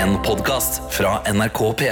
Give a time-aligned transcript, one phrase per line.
[0.00, 1.82] En podkast fra NRK P3.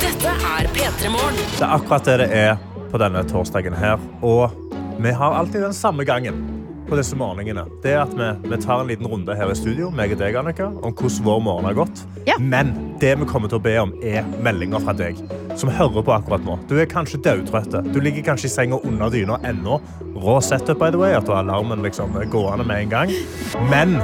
[0.00, 1.36] Dette er P3 Morgen.
[1.58, 2.56] Det er akkurat det det er
[2.88, 4.00] på denne torsdagen her.
[4.24, 4.48] Og
[4.96, 6.40] vi har alltid den samme gangen
[6.88, 7.66] på disse morgenene.
[7.84, 10.40] Det er at vi, vi tar en liten runde her i studio meg og deg,
[10.40, 12.06] Annika, om hvordan vår morgen har gått.
[12.24, 12.40] Ja.
[12.40, 12.72] Men
[13.04, 15.20] det vi kommer til å be om, er meldinger fra deg
[15.56, 16.56] som hører på akkurat nå.
[16.68, 17.74] Du er kanskje daudtrøtt.
[17.92, 19.80] Du ligger kanskje i senga under dyna ennå.
[20.16, 23.14] Rå setup, by the way, at du har alarmen liksom gående med en gang.
[23.70, 23.98] Men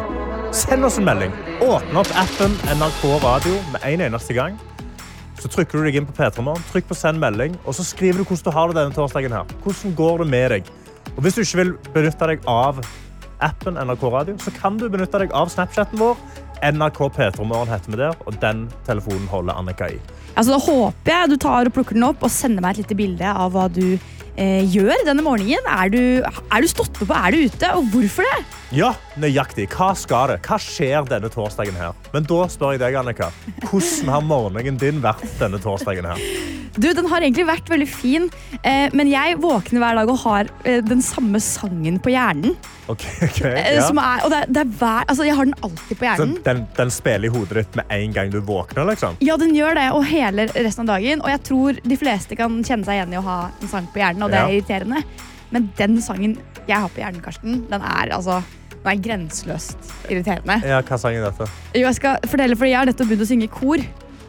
[0.55, 1.35] send oss en melding.
[1.65, 4.59] Åpne opp appen NRK Radio med en eneste gang.
[5.39, 8.19] Så trykker du deg inn på P3 Morgen, trykk på send melding, og så skriver
[8.19, 9.59] du hvordan du har det denne torsdagen her.
[9.63, 10.73] Hvordan går det med deg?
[11.15, 12.81] Og hvis du ikke vil benytte deg av
[13.45, 16.19] appen NRK Radio, så kan du benytte deg av Snapchatten vår.
[16.75, 20.01] NRK P3 Morgen heter vi der, og den telefonen holder Annika i.
[20.39, 22.97] Altså, da håper jeg du tar og plukker den opp og sender meg et lite
[22.99, 23.99] bilde av hva du
[24.39, 25.67] eh, gjør denne morgenen.
[25.67, 28.39] Er du, er du stått på, er du ute, og hvorfor det?
[28.79, 29.69] Ja, nøyaktig.
[29.75, 30.39] Hva skal det?
[30.47, 31.93] Hva skjer denne torsdagen her?
[32.15, 33.31] Men da spør jeg deg, Annika.
[33.69, 36.23] Hvordan har morgenen din vært denne torsdagen her?
[36.79, 38.29] Du, Den har egentlig vært veldig fin,
[38.63, 42.53] eh, men jeg våkner hver dag og har eh, den samme sangen på hjernen.
[42.89, 43.41] Ok, ok.
[43.49, 43.87] Eh, Ja.
[43.89, 46.07] som er, og det, er- det er hver, altså, jeg har den alltid på Så
[46.07, 46.37] hjernen.
[46.45, 49.17] den, den spiller i hodet ditt med en gang du våkner, liksom?
[49.21, 51.21] Ja, den gjør det, og hele resten av dagen.
[51.25, 53.99] Og jeg tror de fleste kan kjenne seg igjen i å ha en sang på
[53.99, 54.61] hjernen, og det er Ja.
[54.61, 55.03] irriterende.
[55.51, 58.39] Men den sangen jeg har på hjernen, Karsten, den er altså
[58.85, 60.61] den er grenseløst irriterende.
[60.67, 61.49] Ja, hva sang er dette?
[61.75, 63.83] Jo, jeg skal fortelle, fordi jeg har nettopp begynt å synge i kor.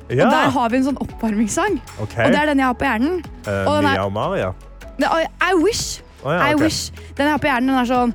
[0.10, 1.78] Ja, Og der har vi en sånn oppvarmingssang.
[2.02, 2.26] Okay.
[2.26, 3.20] Og det er den jeg har på hjernen.
[3.46, 4.54] Uh, og den er- Mia og Maria.
[5.00, 6.02] I, wish.
[6.26, 6.92] Oh, ja, I wish.
[7.16, 8.14] Den jeg har på hjernen, den er sånn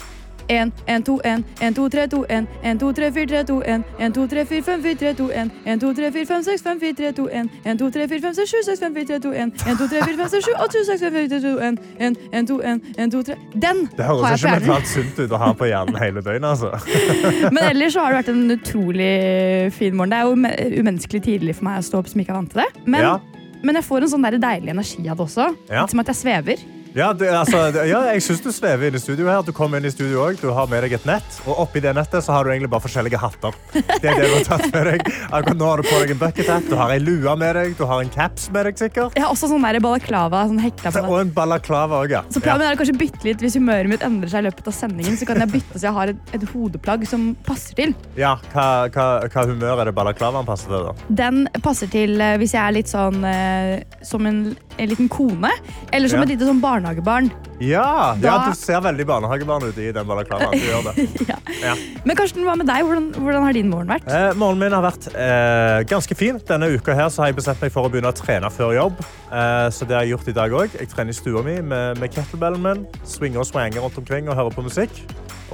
[0.48, 3.62] 1, 1, 2, 1, 1, 2, 3, 2, 1, 1, 2, 3, 4, 3, 2,
[3.64, 6.42] 1, 1, 2, 3, 4, 5, 4, 3, 2, 1, 1, 2, 3, 4, 5,
[6.44, 8.94] 6, 5, 4, 3, 2, 1, 1, 2, 3, 4, 5, 6, 7, 6, 5,
[8.94, 11.12] 4, 3, 2, 1, 1, 2, 3, 4, 5, 6, 7, 8, 7, 6, 5,
[11.12, 14.30] 4, 3, 2, 1, 1, 1, 2, 1, 1, 2, 3 Den Det har høres
[14.30, 14.86] jeg på ikke hjernen.
[14.94, 16.50] sunt ut å ha på hjernen hele døgnet.
[16.50, 16.70] altså.
[17.54, 20.10] Men ellers så har det vært en utrolig fin morgen.
[20.10, 22.50] Det er jo me- umenneskelig tidlig for meg å stå opp som ikke er vant
[22.52, 22.70] til det.
[22.86, 23.18] Men, Ja.
[23.64, 25.46] men jeg får en sånn der deilig energi av det også.
[25.70, 25.82] Ja.
[25.82, 26.64] Litt som at jeg svever.
[26.94, 29.40] Ja, det, altså, ja, jeg syns du svever inn i studio her.
[29.42, 30.44] Du kommer inn i studio også.
[30.44, 32.84] Du har med deg et nett, og oppi det nettet så har du egentlig bare
[32.84, 33.56] forskjellige hatter.
[33.74, 35.08] Det er det du har tatt med deg.
[35.34, 37.72] Akkurat nå har du på deg en bucket hat, du har ei lue med deg,
[37.74, 39.16] du har en caps med deg sikkert.
[39.18, 40.44] Jeg har også sånn der balaklava.
[40.52, 42.22] Sånn hekta på Og en balaklava også, ja.
[42.30, 45.18] Så planen er kanskje bytte litt Hvis humøret mitt endrer seg i løpet av sendingen,
[45.18, 47.96] så kan jeg bytte så jeg har et, et hodeplagg som passer til.
[48.20, 50.86] ja hva, hva, hva humør er det balaklavaen passer til?
[50.86, 51.10] da?
[51.24, 54.40] Den passer til eh, hvis jeg er litt sånn eh, som en,
[54.78, 55.50] en liten kone,
[55.90, 56.28] eller som Ja.
[56.28, 57.30] et lite sånn barnehagebarn.
[57.62, 60.52] Ja, ja, du ser veldig barnehagebarn ut i den balaklavaen.
[60.52, 61.08] Du gjør det.
[61.30, 61.38] Ja.
[61.62, 61.72] Ja.
[62.04, 62.84] Men Karsten, hva med deg?
[62.84, 64.08] Hvordan, hvordan har din morgen vært?
[64.10, 66.40] Eh, morgenen min har vært eh, ganske fin.
[66.48, 69.00] Denne uka her så har jeg bestemt meg for å begynne å trene før jobb.
[69.30, 70.82] Eh, så det har jeg gjort i dag også.
[70.82, 72.84] Jeg trener i stua mi med, med kettlebellen min.
[73.08, 75.04] Swinger og swanger rundt omkring og hører på musikk.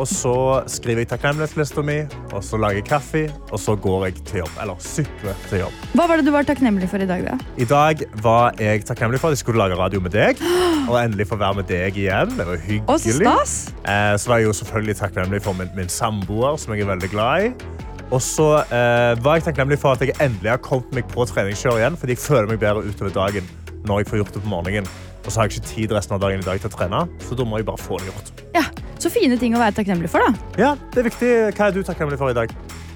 [0.00, 0.32] Og så
[0.70, 1.98] skriver jeg takknemlighetslista mi,
[2.30, 4.54] og så lager jeg kaffe, og så går jeg til jobb.
[4.62, 5.80] Eller sykler til jobb.
[5.98, 7.26] Hva var det du var takknemlig for i dag?
[7.26, 7.36] da?
[7.60, 10.40] I dag var jeg takknemlig for at jeg skulle lage radio med deg.
[10.90, 12.32] Og endelig få være med deg igjen.
[12.38, 13.26] Det var Å, så hyggelig.
[13.28, 13.74] stas!
[13.84, 17.10] Eh, så var jeg jo selvfølgelig takknemlig for min, min samboer, som jeg er veldig
[17.12, 17.52] glad i.
[18.10, 21.78] Og så eh, var jeg takknemlig for at jeg endelig har kommet meg på treningskjør
[21.78, 23.46] igjen, fordi jeg føler meg bedre utover dagen
[23.86, 24.88] når jeg får gjort det på morgenen.
[25.20, 27.36] Og så har jeg ikke tid resten av dagen i dag til å trene, så
[27.38, 28.32] da må jeg bare få det gjort.
[28.56, 28.64] Ja,
[29.00, 30.20] Så fine ting å være takknemlig for.
[30.20, 30.32] da.
[30.60, 31.30] Ja, det er viktig.
[31.56, 32.50] Hva er du takknemlig for i dag?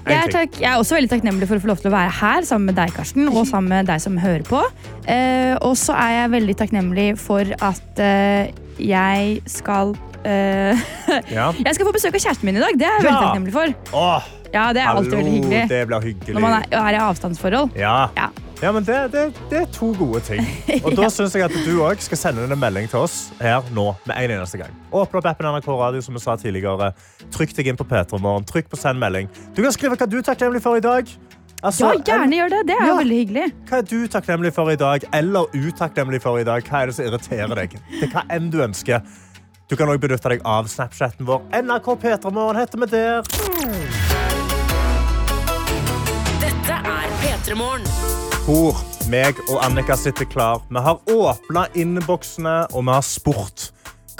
[0.05, 2.11] Jeg er, takk, jeg er også veldig takknemlig for å få lov til å være
[2.19, 4.61] her sammen med deg, Karsten, og sammen med deg som hører på.
[5.09, 10.77] Eh, og så er jeg veldig takknemlig for at eh, jeg skal eh,
[11.37, 11.49] Ja.
[11.57, 12.77] Jeg skal få besøk av kjæresten min i dag.
[12.77, 13.09] Det er jeg Ja.
[13.09, 13.75] veldig takknemlig for.
[13.97, 16.33] Åh, Ja, Det er alltid veldig hyggelig det hyggelig.
[16.37, 17.73] når man er, er i avstandsforhold.
[17.75, 18.29] Ja.
[18.61, 18.71] Ja.
[18.71, 20.41] Men det, det, det er to gode ting.
[20.83, 23.89] Og da synes jeg at du også skal sende en melding til oss her nå
[24.07, 24.71] med en eneste gang.
[24.95, 26.91] Åpne opp appen NRK Radio, som vi sa tidligere.
[27.35, 28.45] Trykk deg inn på P3 Morgen.
[28.47, 29.27] Trykk på send melding.
[29.55, 31.11] Du kan skrive hva du er takknemlig for i dag.
[31.65, 32.63] Altså, Ja, gjerne gjør det.
[32.67, 32.95] Det er Ja.
[32.99, 33.45] veldig hyggelig.
[33.69, 36.63] Hva er du takknemlig for i dag, eller utakknemlig for i dag?
[36.67, 37.77] Hva er det som irriterer deg?
[37.99, 39.01] Det er hva enn du ønsker.
[39.67, 41.41] Du kan også benytte deg av Snapchatten vår.
[41.63, 43.21] NRK P3 Morgen heter vi der.
[46.43, 48.14] Dette er P3
[48.45, 48.77] Hvor
[49.09, 50.59] meg og Annika sitter klar.
[50.69, 53.71] Vi har åpna innboksene, og vi har spurt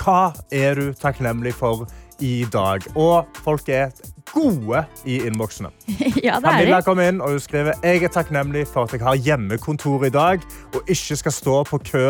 [0.02, 1.86] hva er du takknemlig for
[2.26, 2.82] i dag.
[2.98, 3.94] Og folk er
[4.34, 5.70] gode i innboksene.
[6.26, 6.86] Ja, det Camilla er det.
[6.88, 10.42] kom inn og hun skriver jeg er takknemlig for at jeg har hjemmekontor i dag
[10.74, 12.06] og ikke skal stå på kø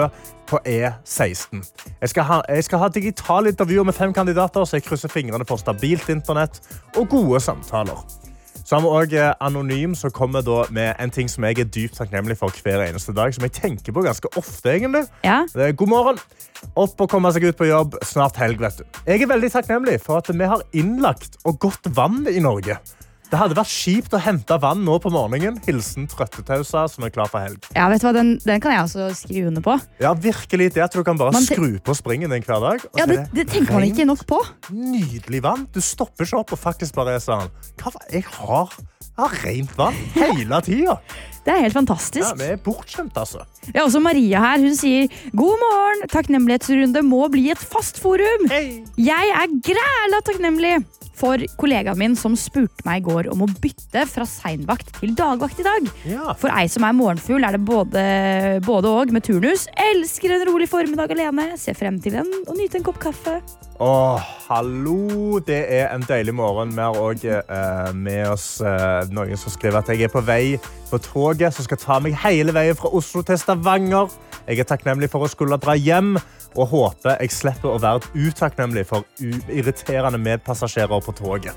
[0.48, 1.66] på E16.
[2.00, 5.48] Jeg skal ha, jeg skal ha digitale intervjuer med fem kandidater, så jeg krysser fingrene
[5.48, 6.62] for stabilt internett
[6.96, 8.00] og gode samtaler.
[8.66, 12.00] Så har vi eh, Anonym, som kommer da med en ting som jeg er dypt
[12.00, 13.34] takknemlig for hver eneste dag.
[13.36, 15.04] Som jeg tenker på ganske ofte, egentlig.
[15.22, 15.44] Ja.
[15.78, 16.22] God morgen.
[16.74, 18.00] Opp og komme seg ut på jobb.
[18.02, 19.02] Snart helg, vet du.
[19.06, 22.80] Jeg er veldig takknemlig for at vi har innlagt og godt vann i Norge.
[23.26, 25.58] Det hadde vært kjipt å hente vann nå på morgenen.
[25.66, 27.66] Hilsen Trøttetausa, som er klar for helg.
[27.76, 29.78] Ja, vet du hva, den, den kan jeg også skrive under på.
[30.04, 32.86] Ja, virkelig det at du kan bare Man skru på springen din hver dag.
[33.00, 34.42] Ja, det, det tenker man ikke nok på.
[34.70, 35.66] Nydelig vann.
[35.74, 37.50] Du stopper ikke opp og faktisk bare er sånn
[38.14, 41.00] Jeg har, jeg har rent vann hele tida.
[41.46, 42.24] Det er helt fantastisk.
[42.26, 43.44] Ja, vi er bortskjemt, altså.
[43.70, 44.64] Ja, også Maria her.
[44.66, 46.06] Hun sier god morgen.
[46.14, 48.48] Takknemlighetsrunde må bli et fast forum.
[48.50, 50.80] Jeg er græla takknemlig
[51.16, 55.62] for kollegaen min som spurte meg i går om å bytte fra seinvakt til dagvakt
[55.62, 55.92] i dag.
[56.10, 56.34] Ja.
[56.40, 58.06] For ei som er morgenfugl, er det både,
[58.66, 59.68] både og med turnus.
[59.92, 61.54] Elsker en rolig formiddag alene.
[61.62, 63.40] Ser frem til en, og nyte en kopp kaffe.
[63.84, 64.16] Å,
[64.48, 65.42] hallo.
[65.44, 66.72] Det er en deilig morgen.
[66.76, 70.56] Vi har òg eh, med oss eh, noen som skriver at jeg er på vei
[70.88, 74.14] på toget som skal ta meg hele veien fra Oslo til Stavanger.
[74.46, 76.16] Jeg er takknemlig for å skulle dra hjem
[76.56, 81.54] og håper jeg slipper å være utakknemlig for irriterende medpassasjerer på toget.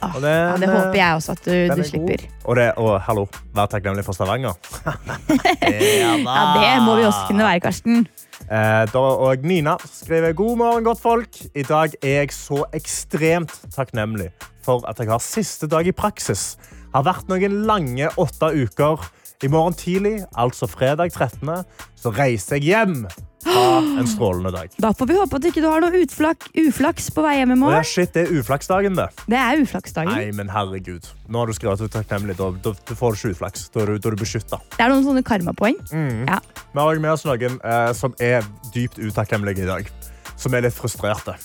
[0.00, 2.20] Ah, det- ja, det håper jeg også at du, du er slipper.
[2.44, 4.54] Og, det, og hallo, vær takknemlig for Stavanger.
[4.86, 8.06] ja, Ja, Det må vi også kunne være, Karsten.
[8.48, 11.40] Eh, da, og Nina skriver God morgen, godt folk.
[11.54, 14.30] I dag er jeg så ekstremt takknemlig
[14.64, 16.56] for at jeg har siste dag i praksis.
[16.94, 19.02] Har vært noen lange åtte uker.
[19.42, 21.64] I morgen tidlig, altså fredag 13.,
[21.98, 23.04] så reiser jeg hjem.
[23.48, 24.72] Ha en strålende dag.
[24.82, 27.58] Da får vi håpe at ikke du har noe utflak, uflaks på vei hjem i
[27.64, 29.06] Å ja, shit, det er uflaksdagen, det.
[29.30, 30.12] Det er uflaksdagen.
[30.12, 31.08] Nei, men herregud.
[31.28, 32.36] Nå har du skrevet at du er takknemlig.
[32.38, 33.68] Da, da, da får du ikke uflaks.
[33.74, 34.60] Da er du, da er du beskytta.
[34.76, 35.80] Det er noen sånne karmapoeng.
[36.28, 36.40] Ja.
[36.42, 39.92] Vi har også med oss noen eh, som er dypt utakknemlige i dag.
[40.38, 41.38] Som er litt frustrerte.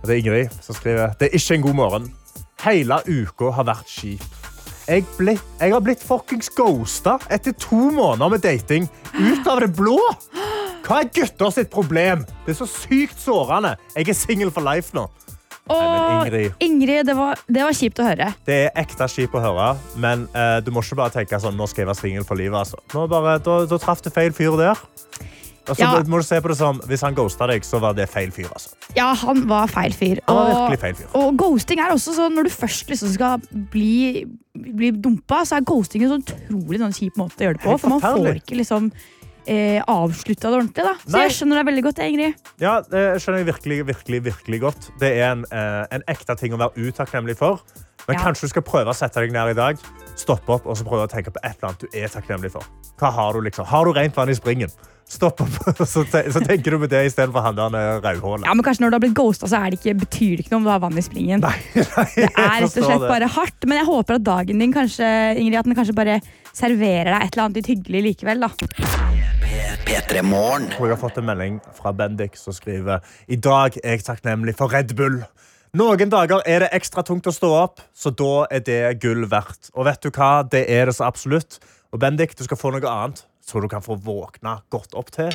[0.00, 2.12] Det er Ingrid som skriver Det er ikke en god morgen.
[2.64, 4.24] Hele uka har vært kjip.
[4.90, 8.88] Jeg, ble, jeg har blitt fuckings ghosta etter to måneder med dating.
[9.14, 10.00] Ut av det blå!
[10.86, 12.24] Hva er gutter sitt problem?
[12.46, 13.76] Det er så sykt sårende.
[13.96, 15.06] Jeg er single for life nå.
[15.70, 16.56] Og Ingrid.
[16.66, 18.32] Ingrid, det var, det var kjipt å høre.
[18.46, 19.68] Det er ekte kjipt å høre,
[20.02, 22.58] men uh, du må ikke bare tenke sånn, nå skal jeg være single for livet.
[22.58, 22.80] Altså.
[22.94, 24.80] Nå bare, da, da traff du feil fyr der.
[25.68, 25.90] Og så Ja.
[26.10, 28.48] må du se på det som, Hvis han ghosta deg, så var det feil fyr.
[28.50, 28.72] Altså.
[28.96, 30.18] Ja, han var feil fyr.
[30.26, 31.06] Han var feil fyr.
[31.14, 34.24] og ghosting er også sånn når du først liksom skal bli,
[34.56, 37.78] bli dumpa, så er ghosting en sånn utrolig sånn kjip måte å gjøre det på.
[37.78, 38.90] For man får ikke liksom
[39.50, 40.86] eh, avslutta det ordentlig.
[40.86, 40.94] da.
[41.04, 41.26] Så Nei.
[41.26, 42.48] jeg skjønner deg veldig godt, Ingrid.
[42.62, 44.90] Ja, det skjønner jeg virkelig, virkelig, virkelig godt.
[45.02, 47.62] Det er en, eh, en ekte ting å være utakknemlig for.
[48.08, 48.24] Men Ja.
[48.24, 49.76] kanskje du skal prøve å sette deg ned i dag,
[50.16, 52.64] stoppe opp og så prøve å tenke på et eller annet du er takknemlig for.
[52.98, 53.66] Hva Har du liksom?
[53.66, 54.70] Har du rent vann i springen?
[55.10, 55.50] Stopp opp,
[55.90, 58.46] så, te så tenker du på det istedenfor han der rødhålet.
[58.46, 60.52] Ja, men kanskje Når du har blitt ghosta, så er det ikke, betyr det ikke
[60.54, 61.40] noe om du har vann i springen.
[61.42, 63.66] Nei, nei, Det er rett og slett bare hardt.
[63.66, 66.20] Men jeg håper at dagen din kanskje, Ingrid, at den kanskje bare
[66.54, 68.46] serverer deg et eller annet litt hyggelig likevel.
[68.46, 69.19] da.
[69.86, 70.68] P3 Morgen.
[70.70, 74.72] Jeg har fått en melding fra Bendik som skriver I dag er jeg takknemlig for
[74.72, 75.22] Red Bull.
[75.76, 79.70] Noen dager er det ekstra tungt å stå opp, så da er det gull verdt.
[79.76, 80.42] Og vet du hva?
[80.42, 81.60] Det er det så absolutt.
[81.94, 85.32] Og Bendik, du skal få noe annet så du kan få våkne godt opp til.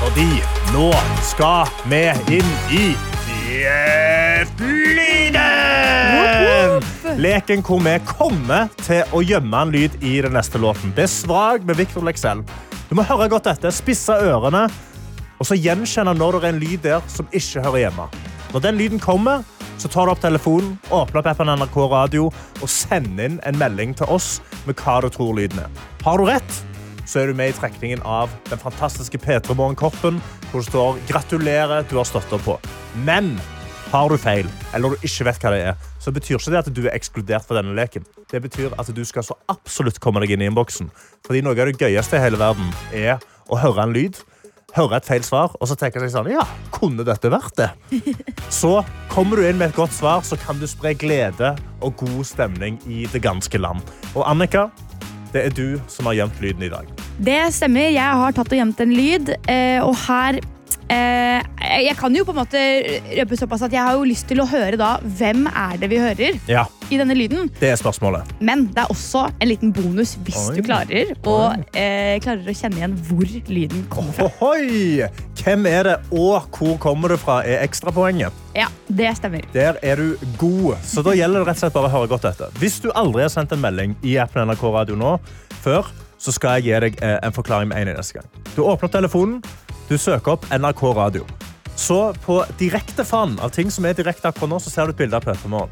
[0.00, 0.30] Fordi
[0.74, 0.90] nå
[1.28, 2.04] skal vi
[2.38, 2.84] inn i
[3.26, 4.80] Fjeftlyden!
[7.20, 10.94] Leken hvor vi kommer til å gjemme en lyd i den neste låten.
[10.96, 12.40] Det er svak med Victor Lexell.
[12.90, 14.64] Du må høre godt etter, spisse ørene,
[15.38, 18.06] og så gjenkjenne når det er en lyd der som ikke hører hjemme.
[18.50, 19.44] Når den lyden kommer,
[19.78, 23.94] så tar du opp telefonen, åpner opp appen NRK Radio og sender inn en melding
[23.94, 25.70] til oss med hva du tror lyden er.
[26.02, 26.58] Har du rett,
[27.06, 30.18] så er du med i trekningen av den fantastiske P3 Morgen-koppen,
[30.50, 32.58] hvor det står 'Gratulerer, du har stått opp på'.
[33.06, 33.36] Men
[33.94, 36.72] har du feil, eller du ikke vet hva det er, så betyr ikke det at
[36.72, 38.06] du er ekskludert fra denne leken.
[38.30, 40.90] Det betyr at du skal så absolutt komme deg inn i innboksen.
[41.26, 44.18] Fordi noe av det gøyeste i hele verden er å høre en lyd,
[44.76, 47.70] høre et feil svar, og så tenke seg sånn Ja, kunne dette vært det?
[48.60, 48.80] Så
[49.10, 51.52] kommer du inn med et godt svar, så kan du spre glede
[51.82, 53.82] og god stemning i det ganske land.
[54.14, 54.68] Og Annika,
[55.34, 56.88] det er du som har gjemt lyden i dag.
[57.22, 57.90] Det stemmer.
[57.92, 60.40] Jeg har tatt og gjemt en lyd, eh, og her
[60.90, 61.38] eh,
[61.70, 62.60] Jeg kan jo på en måte
[63.20, 66.00] røpe såpass at jeg har jo lyst til å høre da hvem er det vi
[66.02, 67.46] hører Ja, i denne lyden.
[67.60, 68.26] det er spørsmålet.
[68.42, 70.56] Men det er også en liten bonus hvis Oi.
[70.58, 74.26] du klarer, og eh, klarer å kjenne igjen hvor lyden kommer fra.
[74.26, 75.06] Ohoi!
[75.40, 78.34] Hvem er det, og hvor kommer det fra, er ekstrapoenget.
[78.58, 79.46] Ja, det stemmer.
[79.54, 80.74] Der er du god.
[80.84, 82.50] Så da gjelder det rett og slett bare å høre godt etter.
[82.60, 85.14] Hvis du aldri har sendt en melding i appen NRK Radio nå
[85.62, 85.88] før,
[86.20, 88.28] så skal jeg gi deg eh, en forklaring med en eneste gang.
[88.56, 89.38] Du åpner telefonen,
[89.88, 91.24] du søker opp NRK Radio.
[91.80, 94.98] Så på direkte fan av ting som er direkte akkurat nå, så ser du et
[95.00, 95.62] bilde av P3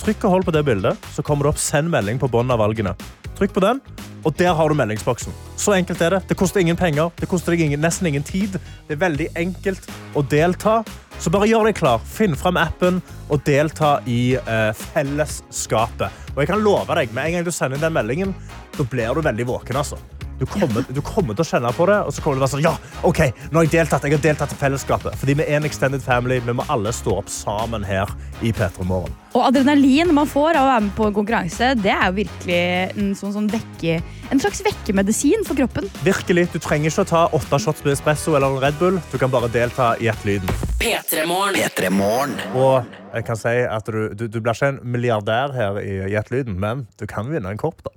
[0.00, 2.58] Trykk og hold på det bildet, så kommer det opp 'send melding' på bunnen av
[2.58, 2.94] valgene.
[3.36, 3.80] Trykk på den,
[4.24, 5.32] og der har du meldingsboksen.
[5.56, 6.28] Så enkelt er det.
[6.28, 8.58] Det koster ingen penger, det koster deg nesten ingen tid.
[8.88, 10.82] Det er veldig enkelt å delta.
[11.18, 12.00] Så bare gjør deg klar.
[12.00, 16.10] Finn fram appen og delta i eh, fellesskapet.
[16.34, 18.34] Og jeg kan love deg, med en gang du sender inn den meldingen,
[18.78, 19.76] da blir du veldig våken.
[19.76, 19.98] altså.
[20.42, 22.46] Du kommer, du kommer til å kjenne på det, og så kommer du til å
[22.48, 23.20] være sånn, ja, ok,
[23.52, 25.14] nå har jeg deltatt, jeg har deltatt i fellesskapet.
[25.20, 28.10] Fordi vi er en extended family, vi må alle stå opp sammen her
[28.42, 29.14] i P3 Morgen.
[29.38, 32.58] Og adrenalin man får av å være med på en konkurranse, det er jo virkelig
[32.90, 34.00] en, sånn, sånn vekke,
[34.34, 35.86] en slags vekkemedisin for kroppen.
[36.02, 38.98] Virkelig, du trenger ikke å ta åtte shots med espresso eller en Red Bull.
[39.14, 40.50] Du kan bare delta i ett lyden.
[40.82, 41.62] P3morgen.
[41.62, 42.34] P3 Morgen.
[42.58, 42.82] Og
[43.12, 46.88] jeg kan si at du, du, du blir ikke en milliardær her i Gjett-lyden, men
[46.98, 47.94] du kan vinne en kopp, da.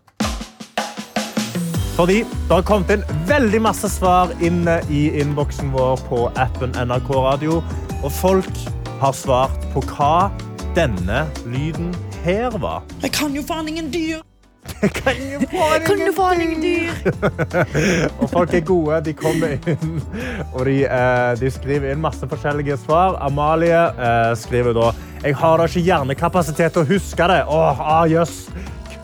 [1.96, 7.08] Fordi det har kommet inn veldig masse svar inne i innboksen vår på appen NRK
[7.24, 7.62] Radio.
[8.04, 8.58] Og folk
[9.00, 10.28] har svart på hva
[10.76, 11.94] denne lyden
[12.26, 12.84] her var.
[13.00, 14.20] Jeg kan jo faen ingen dyr.
[14.98, 16.92] Kan jo få Kan du få ingen dyr?
[18.20, 19.00] Og folk er gode.
[19.06, 20.00] De kommer inn,
[20.52, 23.16] og de, eh, de skriver inn masse forskjellige svar.
[23.24, 24.92] Amalie eh, skriver da
[25.24, 27.44] Jeg har da ikke hjernekapasitet til å huske det.
[27.48, 28.50] Åh, ah, jøss.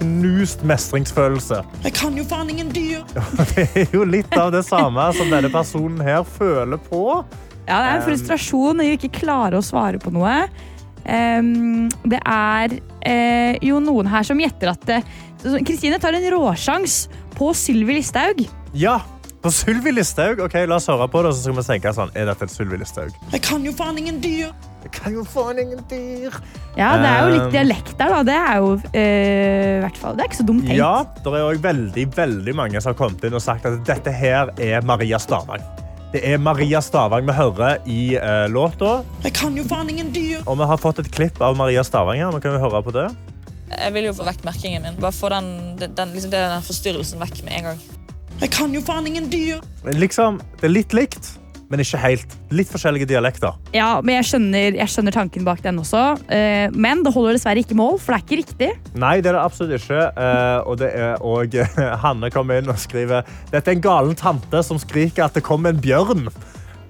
[0.02, 1.62] Knust mestringsfølelse.
[1.86, 3.06] Jeg kan jo faen ingen dyr.
[3.54, 7.22] Det er jo litt av det samme som denne personen her føler på.
[7.68, 10.44] Ja, det er en frustrasjon å ikke klare å svare på noe.
[11.06, 14.92] Um, det er uh, jo noen her som gjetter at
[15.66, 17.06] Kristine tar en råsjans
[17.38, 18.44] på Sylvi Listhaug.
[18.78, 19.00] Ja,
[19.42, 20.40] på Sylvi Listhaug.
[20.46, 22.78] Ok, La oss høre på det, så skal vi tenke sånn, er dette et Sylvi
[22.82, 23.16] Listhaug?
[23.34, 24.52] Jeg kan jo faen ingen dyr.
[24.82, 26.34] Jeg kan jo faen ingen dyr.
[26.78, 28.22] Ja, det er jo litt Um, dialekt der, da.
[28.26, 30.78] Det er jo øh, hvert fall Det er ikke så dumt tenkt.
[30.80, 34.14] Ja, det er òg veldig, veldig mange som har kommet inn og sagt at dette
[34.14, 35.62] her er Maria Stavang.
[36.12, 40.42] Det er Maria Stavang vi hører i uh, låta, Jeg kan jo faen ingen dyr.
[40.46, 42.34] og vi har fått et klipp av Maria Stavang her.
[42.34, 43.08] Nå kan vi høre på det.
[43.72, 44.98] Jeg vil jo få vekk merkingen min.
[45.00, 45.46] Bare få den,
[45.80, 47.80] den, den, liksom, den forstyrrelsen vekk med en gang.
[48.42, 49.60] Jeg kan jo faen ingen dyr.
[50.02, 51.28] Liksom, det er litt likt,
[51.70, 52.34] men ikke helt.
[52.50, 53.54] Litt forskjellige dialekter.
[53.76, 56.02] Ja, men jeg skjønner, jeg skjønner tanken bak den også.
[56.34, 58.72] Eh, men det holder dessverre ikke mål, for det er ikke riktig.
[58.98, 60.02] Nei, det er det absolutt ikke.
[60.10, 61.58] Eh, og det er og
[62.04, 65.76] Hanne kommer inn og skriver Dette er en galen tante som skriker at det kommer
[65.76, 66.32] en bjørn.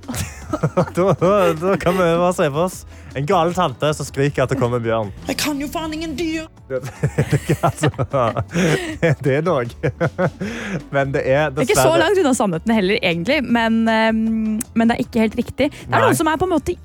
[0.96, 2.81] da, da, da kan vi bare se for oss
[3.15, 5.10] en gal tante som skriker at det kommer en bjørn.
[5.27, 6.48] Jeg kan jo faen ingen dyr.
[7.67, 7.89] altså,
[9.25, 9.65] det er noe.
[10.93, 14.88] Men det er Det er ikke så langt unna sannheten heller, egentlig, men, eh, men
[14.88, 15.72] det er ikke helt riktig.
[15.74, 16.05] Det er Nei.
[16.08, 16.77] noen som er på en måte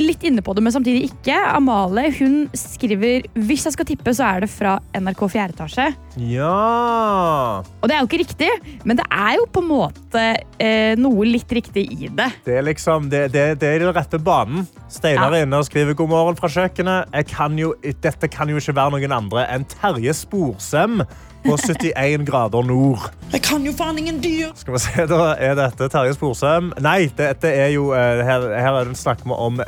[0.00, 1.36] litt inne på det, men samtidig ikke.
[1.54, 5.44] Amalie hun skriver hvis jeg skal tippe, så er det fra NRK 4.
[5.54, 5.86] etasje.
[6.32, 7.62] Ja!
[7.82, 8.50] Og det er jo ikke riktig,
[8.86, 10.24] men det er jo på en måte
[10.62, 12.30] eh, noe litt riktig i det.
[12.46, 14.66] Det er liksom, det, det, det er den rette banen.
[14.92, 15.40] Steinar Ja.
[15.42, 17.12] er inne og skriver god morgen fra kjøkkenet.
[17.14, 21.02] Jeg kan jo, dette kan jo ikke være noen andre enn Terje Sporsem
[21.44, 23.10] på 71 grader nord.
[23.34, 24.52] Jeg kan jo faen ingen dyr.
[24.56, 26.72] Skal vi se, da er dette Terje Sporsem.
[26.84, 29.60] Nei, dette er jo eh, Her, her er det snakk om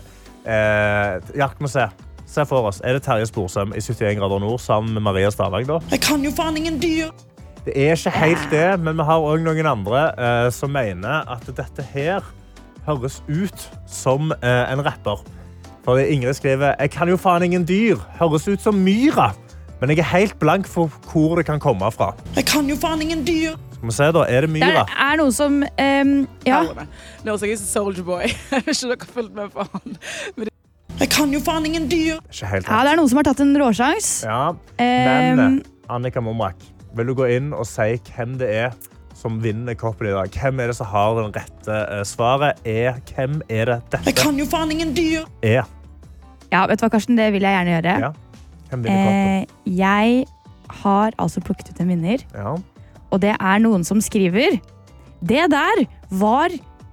[0.47, 1.87] Ja, skal vi se.
[2.27, 2.81] Se for oss.
[2.85, 5.79] Er det Terje Sporsem i 71 grader nord sammen med Maria Stavang, da?
[5.91, 7.15] Jeg kan jo faen ingen dyr.
[7.67, 11.47] Det er ikke helt det, men vi har òg noen andre eh, som mener at
[11.51, 12.27] dette her
[12.87, 15.23] høres ut som eh, en rapper.
[15.87, 17.99] For Ingrid skriver Jeg kan jo faen ingen dyr.
[18.19, 19.33] Høres ut som myra.
[19.81, 22.15] Men jeg er helt blank for hvor det kan komme fra.
[22.37, 23.57] Jeg kan jo faen ingen dyr.
[23.77, 24.85] Skal vi se da, Er det Det myra?
[24.89, 26.13] er, er noe som um,
[26.49, 26.63] Ja.
[26.73, 28.25] Det høres ut som Soldier Boy.
[28.53, 29.99] Jeg vet ikke dere har fulgt med på han.
[30.97, 32.17] Jeg kan jo faen ingen dyr.
[32.33, 34.11] Ikke helt ja, det er noen som har tatt en råsjans.
[34.25, 34.41] Ja,
[34.79, 36.57] men Ehm, eh, Annika Momrak,
[36.97, 38.73] vil du gå inn og si hvem det er
[39.17, 40.33] som vinner koppen i dag?
[40.33, 42.65] Hvem er det som har den rette eh, svaret?
[42.65, 45.29] Er, hvem er det Jeg dette kan jo faen ingen dyr.
[45.45, 45.69] er?
[46.53, 47.17] ja, vet du hva, Karsten?
[47.21, 47.95] Det vil jeg gjerne gjøre.
[48.07, 48.11] Ja.
[48.73, 50.27] Eh, jeg
[50.83, 52.57] har altså plukket ut en vinner, Ja.
[53.11, 54.59] og det er noen som skriver
[55.25, 56.51] Det der var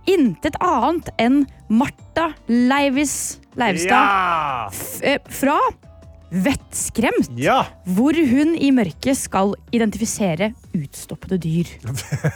[0.08, 4.70] intet annet enn Martha Leivis Leivstad Ja!
[5.04, 5.58] eh, fra
[6.34, 7.60] Vettskremt, ja!
[7.94, 11.70] hvor hun i mørket skal identifisere utstoppede dyr.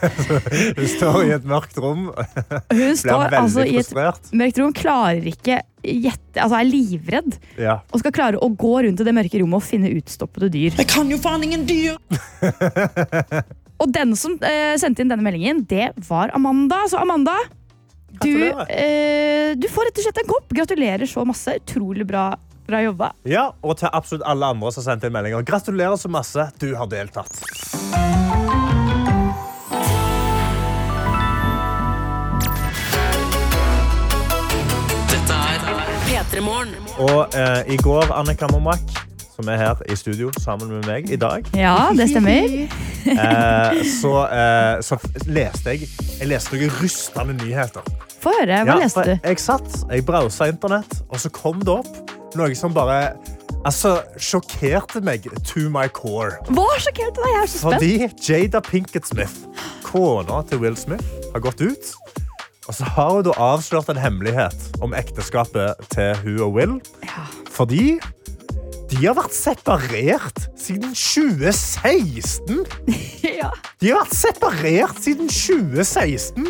[0.77, 4.75] hun står i et mørkt rom, Hun blir står veldig altså i et mørkt rom,
[4.77, 7.79] klarer ikke gjette, altså er livredd, Ja.
[7.89, 10.77] og skal klare å gå rundt i det mørke rommet og finne utstoppede dyr.
[10.77, 11.97] Jeg kan jo faen ingen dyr.
[13.81, 16.79] Og den som eh, sendte inn denne meldingen, det var Amanda.
[16.89, 17.35] Så Amanda,
[18.23, 18.31] du,
[18.73, 20.49] eh, du får rett og slett en kopp.
[20.57, 21.53] Gratulerer så masse.
[21.61, 22.31] Utrolig bra,
[22.67, 23.11] bra jobba.
[23.25, 25.45] ja, og til absolutt alle andre som sendte inn meldinger.
[25.47, 26.49] Gratulerer så masse.
[26.59, 27.41] Du har deltatt.
[36.97, 38.81] Og eh, i går, Annika Momak,
[39.35, 41.47] som er her i studio sammen med meg i dag.
[41.57, 42.47] Ja, det stemmer.
[43.07, 44.97] Eh, så, eh, så
[45.31, 45.85] leste jeg
[46.19, 47.85] Jeg leste noen rystende nyheter.
[48.19, 48.57] Få høre.
[48.67, 49.13] Hva Ja, leste du?
[49.23, 53.15] Jeg satt, jeg browsa internett, og så kom det opp noe som bare
[53.67, 56.37] altså, sjokkerte meg to my core.
[56.51, 57.31] Hva sjokkerte deg?
[57.33, 57.73] Jeg er så spent.
[57.73, 57.93] Fordi
[58.27, 59.47] Jada Pinkett Smith,
[59.85, 61.93] kona til Will Smith, har gått ut.
[62.67, 66.77] Og så har hun avslørt en hemmelighet om ekteskapet til hun og Will.
[67.53, 67.95] Fordi
[68.87, 72.63] de har vært separert siden 2016.
[73.37, 73.49] Ja.
[73.81, 76.45] De har vært separert siden 2016.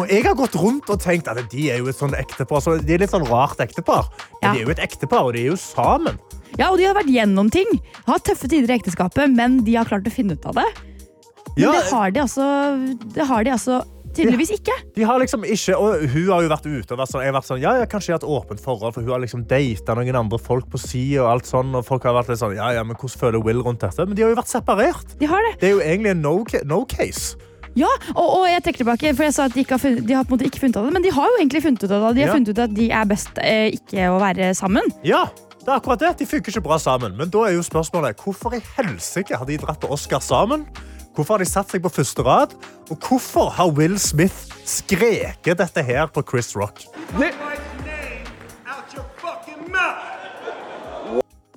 [0.00, 2.62] Og jeg har gått rundt og tenkt at de er jo et sånn ektepar.
[2.64, 4.08] Så de er litt sånn rart ektepar.
[4.40, 4.52] Men Ja.
[4.54, 6.18] de er jo et ektepar, og de er jo sammen.
[6.58, 7.68] ja, og de har vært gjennom ting.
[8.08, 10.66] Har tøffe tider i ekteskapet, men de har klart å finne ut av det.
[11.54, 13.82] Men Ja, det har de altså, det har de altså
[14.16, 14.74] tydeligvis ikke.
[14.96, 17.36] De har liksom ikke, og Hun har jo vært ute og vært sånn, jeg har
[17.40, 19.94] vært sånn ja, ja, kanskje jeg har et åpent forhold, for hun har liksom data
[19.98, 22.72] noen andre folk på si og alt sånn, og folk har vært litt sånn, ja,
[22.76, 24.06] ja, men hvordan føler Will rundt dette?
[24.06, 25.16] Men de har jo vært separert.
[25.20, 25.54] De har det.
[25.62, 26.34] Det er jo egentlig en no,
[26.68, 27.36] no case.
[27.74, 30.26] Ja, og, og jeg trekker tilbake, for jeg sa at de, har funnet, de har
[30.28, 31.88] på en måte ikke funnet ut av det, men de har jo egentlig funnet ut
[31.96, 32.10] av det.
[32.18, 32.34] De har Ja.
[32.36, 34.92] funnet ut at de er best eh, ikke å være sammen.
[35.08, 35.22] Ja,
[35.62, 36.10] det er akkurat det.
[36.20, 37.16] De funker ikke bra sammen.
[37.16, 40.66] Men da er jo spørsmålet, hvorfor i helsike har de dratt på Oscar sammen?
[41.12, 42.54] Hvorfor har de satt seg på første rad?
[42.88, 46.86] Og hvorfor har Will Smith skreket dette her på Chris Rock?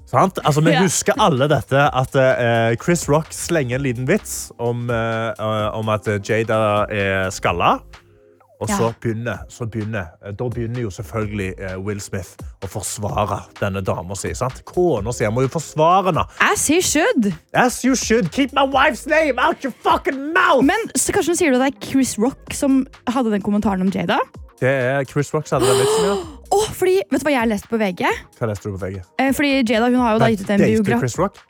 [0.06, 0.40] Sant?
[0.44, 5.46] Altså, vi husker alle dette at uh, Chris Rock slenger en liten vits om, eh,
[5.76, 6.60] om at Jada
[6.92, 7.80] er skalla.
[8.62, 8.94] Og så Ja.
[9.02, 14.16] begynner, så begynner, eh, da begynner jo selvfølgelig eh, Will Smith å forsvare denne dama
[14.16, 14.32] si.
[14.66, 16.24] Kona si jeg må jo forsvare henne.
[16.40, 17.34] As he should.
[17.54, 18.32] As you should.
[18.32, 20.64] Keep my wife's name out your fucking mouth!
[20.64, 24.20] Men så kanskje sier du det er Chris Rock som hadde den kommentaren om Jada?
[24.60, 26.16] Det er Chris Rock som hadde den vitsen, ja.
[26.56, 28.06] Åh, fordi, vet du hva jeg leste på VG?
[28.40, 29.02] Hva leste du på VG?
[29.20, 31.00] Eh, fordi Jada hun har jo da gitt ut en biografi.
[31.00, 31.42] Chris Rock?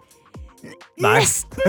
[1.03, 1.19] Nei.
[1.19, 1.60] Nesten!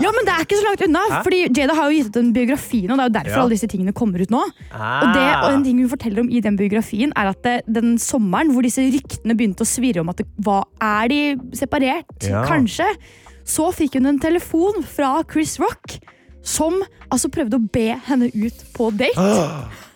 [0.00, 1.02] Ja, men det er ikke så langt unna.
[1.12, 1.18] Hæ?
[1.26, 2.96] Fordi Jada har jo gitt ut en biografi nå.
[2.96, 3.42] Det er jo derfor Ja.
[3.44, 4.40] alle disse tingene kommer ut nå.
[4.72, 5.02] Ah.
[5.02, 7.98] Og, det, og en ting hun forteller om i den biografien, er at det, den
[8.00, 11.20] sommeren hvor disse ryktene begynte å svirre om at det, hva, er de
[11.58, 12.44] separert, Ja.
[12.48, 12.88] kanskje,
[13.44, 15.98] så fikk hun en telefon fra Chris Rock
[16.42, 16.80] som
[17.10, 19.20] altså prøvde å be henne ut på date.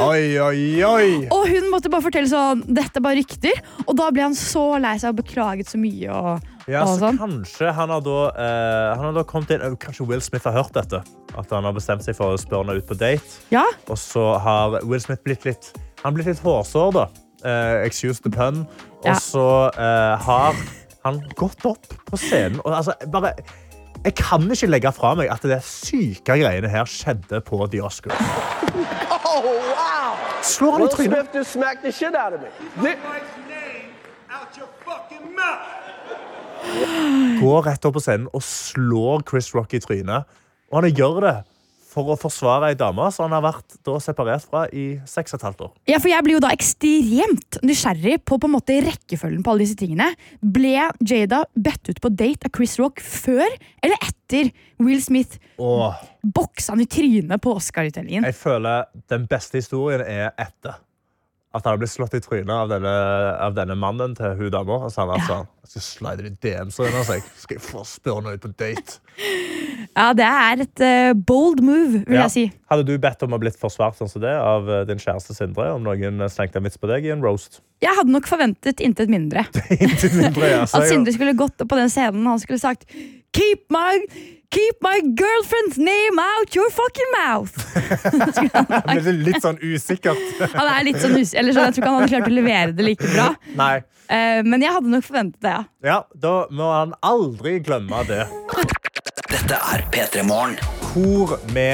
[0.00, 1.08] Oi, oi, oi!
[1.34, 3.58] Og hun måtte bare fortelle sånn Dette er bare rykter.
[3.86, 6.08] Og da ble han så lei seg og beklaget så mye.
[6.08, 7.16] Og, Ja, så sånn.
[7.18, 10.72] kanskje han har, da, eh, han har da kommet inn Kanskje Will Smith har hørt
[10.76, 11.00] dette?
[11.38, 13.38] At han har bestemt seg for å spørre henne ut på date.
[13.50, 15.72] Ja, Og så har Will Smith blitt litt,
[16.04, 17.06] han blitt litt hårsår, da.
[17.44, 18.66] Eh, excuse the pun.
[19.00, 19.14] Og Ja.
[19.14, 20.54] så eh, har
[21.04, 23.32] han gått opp på scenen og altså, bare
[24.04, 28.14] Jeg kan ikke legge fra meg at det syke greiene her skjedde på The Oscars.
[29.10, 30.14] Oh, wow.
[30.42, 31.10] Slår han i Will trynet?
[31.10, 32.94] Smith just smacked the shit out of me.
[37.38, 40.26] Går rett opp på scenen og slår Chris Rock i trynet.
[40.72, 41.36] Og han gjør det
[41.88, 45.40] for å forsvare ei dame som han har vært da separert fra i seks og
[45.40, 45.70] et halvt år.
[45.88, 49.64] Ja, for jeg blir jo da ekstremt nysgjerrig på på en måte rekkefølgen på alle
[49.64, 50.10] disse tingene.
[50.42, 54.52] Ble Jada bedt ut på date av Chris Rock før eller etter
[54.84, 58.26] Will Smith boksa han i trynet på Oscar-utdelingen?
[58.28, 60.76] jeg føler den beste historien er etter.
[61.58, 62.94] At han ble slått i trynet av denne,
[63.42, 64.76] av denne mannen til hun dama.
[64.86, 67.22] Og så han vært sånn Jeg skal slide i DM, så jeg.
[67.42, 68.98] Skal jeg få spørre henne ut på date?
[69.98, 72.26] Ja, det er et uh, bold move, vil Ja.
[72.28, 72.44] jeg si.
[72.70, 75.72] Hadde du bedt om å blitt forsvart sånn som det av uh, din kjæreste Sindre?
[75.74, 77.60] Om noen slengte en vits på deg i en roast?
[77.82, 79.44] Jeg hadde nok forventet intet mindre.
[79.74, 80.62] Intet mindre, ja.
[80.66, 82.86] At Sindre skulle gått opp på den scenen og han skulle sagt
[83.36, 83.98] Keep my,
[84.50, 87.54] keep my girlfriend's name out your fucking mouth!
[88.88, 90.20] Det er litt sånn usikkert.
[90.54, 91.34] Han er litt sånn us...
[91.36, 93.28] Eller sånn, jeg tror ikke han hadde klart å levere det like bra.
[93.58, 93.76] Nei.
[94.08, 95.62] Uh, men jeg hadde nok forventet det, ja.
[95.84, 98.24] Ja, da må han aldri glemme det.
[99.28, 100.56] Dette er P3 Morgen.
[100.94, 101.70] Hvor vi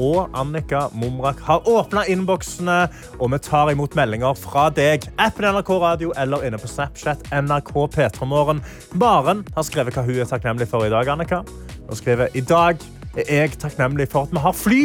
[0.00, 2.78] og Annika Mumrak har åpna innboksene,
[3.20, 5.06] og vi tar imot meldinger fra deg.
[5.22, 8.64] Appen NRK Radio eller inne på Snapchat NRK P3morgen.
[8.98, 11.12] Maren har skrevet hva hun er takknemlig for i dag.
[11.14, 11.44] Annika.
[11.88, 12.80] Hun skriver i dag
[13.14, 14.82] er jeg takknemlig for at vi har fly.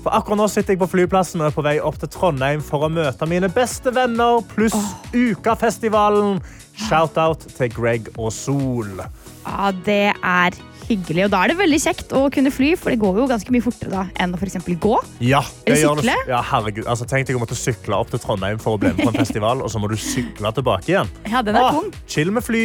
[0.00, 2.86] For akkurat nå sitter jeg på flyplassen og er på vei opp til Trondheim for
[2.86, 4.76] å møte mine beste venner pluss
[5.12, 6.40] Ukafestivalen.
[6.80, 9.02] Shout-out til Greg og Sol.
[9.44, 10.56] Ja, det er
[10.90, 11.26] hyggelig.
[11.26, 13.64] Og da er det veldig kjekt å kunne fly, for det går jo ganske mye
[13.64, 14.94] fortere da enn å for gå.
[15.20, 16.16] Ja, det Eller sykle?
[16.30, 16.86] Ja, herregud.
[16.86, 19.20] Altså, tenk deg å måtte sykle opp til Trondheim for å bli med på en
[19.24, 21.12] festival, og så må du sykle tilbake igjen.
[21.28, 21.92] Ja, den er ah, tung.
[22.08, 22.64] chill med fly.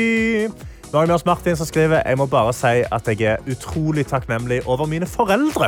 [0.95, 4.05] Nå har med oss Martin som skriver Jeg må bare si at jeg er utrolig
[4.07, 5.67] takknemlig over mine foreldre.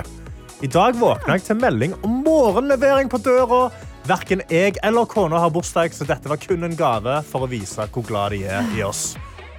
[0.63, 3.65] I dag våkna jeg til melding om morgenlevering på døra.
[4.07, 7.89] Verken jeg eller kona har bursdag, så dette var kun en gave for å vise
[7.91, 9.17] hvor glad de er i oss.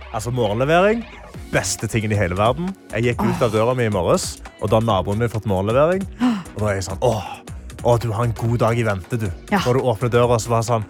[0.09, 1.05] Altså, morgenlevering,
[1.53, 2.73] beste tingen i hele verden.
[2.95, 6.09] Jeg gikk ut av døra mi i morges, og da har naboen min fått morgenlevering.
[6.55, 7.29] Og da er jeg sånn, åh,
[7.85, 9.29] åh, du har en god dag i vente, du.
[9.53, 9.61] Ja.
[9.67, 10.89] Når du åpner døra, så var det sånn,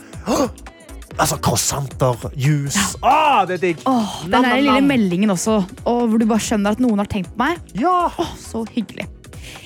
[1.18, 2.96] altså, croissanter, juice.
[3.02, 3.84] Å, det er digg.
[3.88, 7.34] Åh, den der lille meldingen også, og hvor du bare skjønner at noen har tenkt
[7.34, 7.62] på meg.
[7.78, 8.08] Ja.
[8.18, 9.08] Åh, så hyggelig.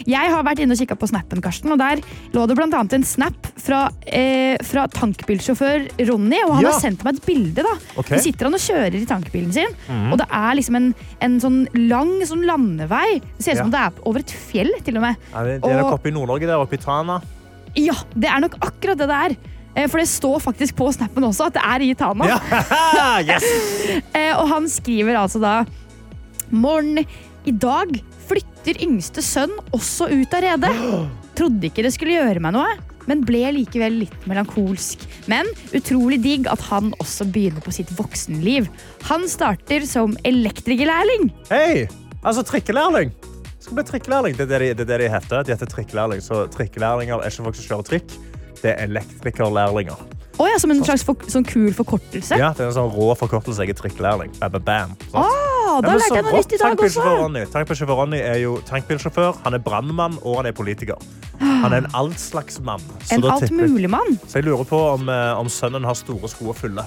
[0.06, 2.02] Jeg har vært inne og kikket på snappen, Karsten, og der
[2.34, 6.70] lå det annet en snap fra, eh, fra tankbilsjåfør Ronny, og han Ja.
[6.72, 7.62] har sendt meg et bilde.
[7.62, 7.74] da.
[7.96, 8.18] Okay.
[8.18, 9.74] Så sitter han og kjører i tankbilen sin,
[10.10, 13.20] og det er liksom en, en sånn lang sånn landevei.
[13.38, 15.16] Det ser ut som det er over et fjell, til og med.
[15.32, 17.20] Ja, det det er nok oppe i Nord-Norge der, oppe i Tana.
[17.76, 19.36] Ja, det er nok akkurat det det er.
[19.74, 22.28] Eh, For det står faktisk på snappen også at det er i Tana.
[22.28, 22.38] Ja,
[23.30, 23.46] yes.
[24.16, 25.62] Eh, og han skriver altså da
[26.52, 27.00] Morgen,
[27.48, 27.94] i dag
[28.28, 30.72] flytter yngste sønn også ut av redet.
[31.38, 32.74] Trodde ikke det skulle gjøre meg noe,
[33.08, 35.06] men ble likevel litt melankolsk.
[35.32, 38.68] Men utrolig digg at han også begynner på sitt voksenliv.
[39.08, 41.30] Han starter som elektrikerlærling.
[41.50, 41.86] Hei,
[42.20, 43.10] altså trikkelærling.
[43.62, 44.36] Skal bli trikkelærling.
[44.36, 45.48] Det er det de, det er det de heter.
[45.48, 46.20] De heter trikkelærling.
[46.22, 48.14] Så trikkelærlinger er ikke folk som kjører trikk.
[48.64, 49.98] Er elektrikerlærlinger.
[50.40, 52.38] Oh, ja, som en slags for, sånn kul forkortelse.
[52.40, 53.62] Ja, det er en sånn rå forkortelse.
[53.66, 54.32] Jeg er trikkelærling.
[54.40, 54.94] Bam, bam, bam.
[55.12, 55.26] Å,
[55.72, 57.02] Ja, da lærte jeg noe nytt i dag også.
[57.52, 60.98] Tankbilsjåfør Ronny er jo tankbilsjåfør, han er brannmann og han er politiker.
[61.40, 62.82] Han er en all slags mann.
[63.06, 64.18] Så En da alt mulig mann.
[64.26, 66.84] Så jeg lurer på om, eh, om sønnen har store sko å fylle.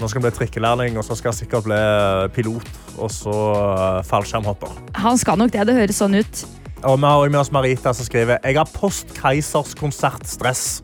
[0.00, 2.66] Nå skal han bli trikkelærling, og så skal han sikkert bli eh, pilot,
[2.98, 4.74] og så eh, fallskjermhopper.
[5.04, 5.66] Han skal nok det.
[5.68, 6.46] Det høres sånn ut.
[6.82, 10.82] Og vi har også med oss Marita som skriver Jeg har post-Keisers konsertstress.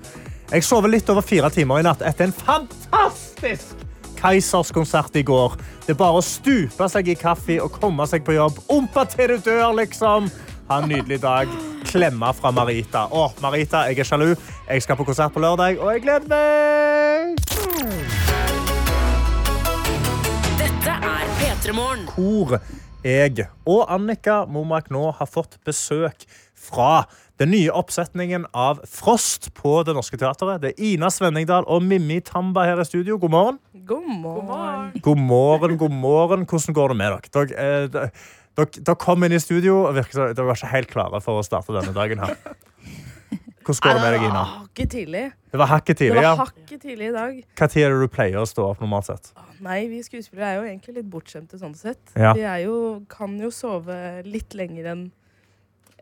[0.53, 3.79] Jeg sover litt over fire timer i natt etter en fantastisk
[4.19, 5.55] Keisers konsert i går.
[5.87, 8.61] Det er bare å stupe seg i kaffe og komme seg på jobb.
[8.71, 10.29] Ompa til du dør, liksom.
[10.69, 11.51] Ha en nydelig dag.
[11.89, 13.07] Klemme fra Marita.
[13.09, 14.29] Å, Marita, jeg er sjalu.
[14.69, 17.41] Jeg skal på konsert på lørdag, og jeg gleder meg.
[20.61, 22.07] Dette er P3 Morgen.
[22.13, 22.61] hvor
[23.03, 26.29] jeg og Annika Momak nå har fått besøk
[26.63, 27.05] fra
[27.43, 30.63] den nye oppsetningen av Frost på Det Norske Teatret.
[30.63, 33.19] Det er Ina Svenningdal og Mimmi Tamba her i studio.
[33.19, 33.59] God morgen.
[33.87, 34.93] God morgen.
[35.03, 36.47] God morgen, god morgen.
[36.47, 37.33] Hvordan går det med dere?
[37.35, 41.23] Dere, eh, dere, dere, kom inn i studio og virket dere var ikke helt klare
[41.25, 42.37] for å starte denne dagen her.
[43.63, 44.43] Hvordan går det med deg, Ina?
[44.53, 45.25] Hakket tidlig.
[45.53, 47.35] Det var hakket tidlig, Det var hakket tidlig i dag.
[47.59, 49.33] Hva tid er det du pleier å stå opp normalt sett?
[49.63, 52.03] Nei, vi skuespillere er jo egentlig litt bortskjemte sånn sett.
[52.19, 52.33] Ja.
[52.35, 52.77] Vi jo,
[53.11, 53.97] kan jo sove
[54.27, 55.05] litt lenger enn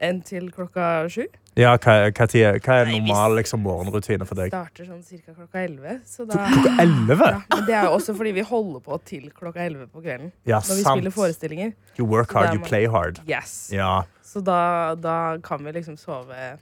[0.01, 1.27] enn til klokka sju.
[1.59, 4.53] Ja, hva, hva, tid, er- hva er normal liksom, morgenrutine for deg?
[4.53, 5.97] Starter sånn cirka klokka elleve.
[6.07, 7.29] Så da Klokka elleve?
[7.35, 10.31] ja, Men det er jo også fordi vi holder på til klokka elleve på kvelden.
[10.47, 10.97] Ja, Når vi sant.
[11.01, 11.73] spiller forestillinger.
[11.99, 13.21] You work hard, er you play hard.
[13.29, 13.71] Yes.
[13.75, 14.03] Ja.
[14.23, 16.59] Så da, da kan vi liksom sove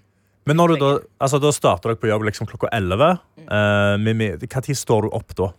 [0.49, 3.19] Men når du da, altså, da starter dere på jobb liksom klokka 11.
[3.37, 3.49] Mm.
[3.49, 5.53] Uh, Når hva tid står du opp da?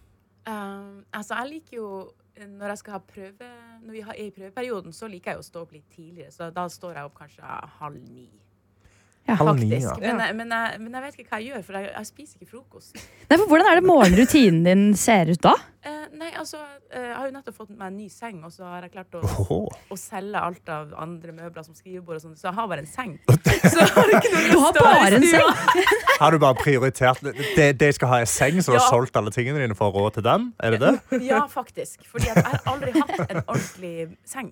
[0.49, 1.89] Um, altså, jeg liker jo
[2.39, 3.47] når jeg skal ha prøve
[3.81, 6.31] Når vi har, i prøveperioden, så liker jeg å stå opp litt tidligere.
[6.35, 8.27] Så da står jeg opp kanskje halv ni.
[9.29, 9.37] Ja.
[9.39, 9.93] Halv ni, ja.
[10.01, 12.39] Men, jeg- men, jeg, men jeg vet ikke hva jeg gjør, for jeg, jeg spiser
[12.41, 12.97] ikke frokost.
[13.29, 15.53] Nei, for hvordan er det morgenrutinen din ser ut da?
[15.79, 16.57] Eh, nei, altså,
[16.91, 19.15] eh, Jeg har jo nettopp fått meg en ny seng, og så har jeg klart
[19.15, 22.83] å, å selge alt av andre møbler som skrivebord og sånn, så jeg har bare
[22.83, 23.13] en seng.
[23.69, 25.85] Så jeg har ikke noe Du har bare en seng?
[26.19, 27.21] Har du bare prioritert
[27.55, 29.95] det, det skal ha en seng, så du har solgt alle tingene dine for å
[29.95, 30.45] råde råd til den?
[30.63, 31.19] Er det det?
[31.27, 32.01] Ja, faktisk.
[32.09, 34.51] Fordi jeg har aldri hatt en ordentlig seng.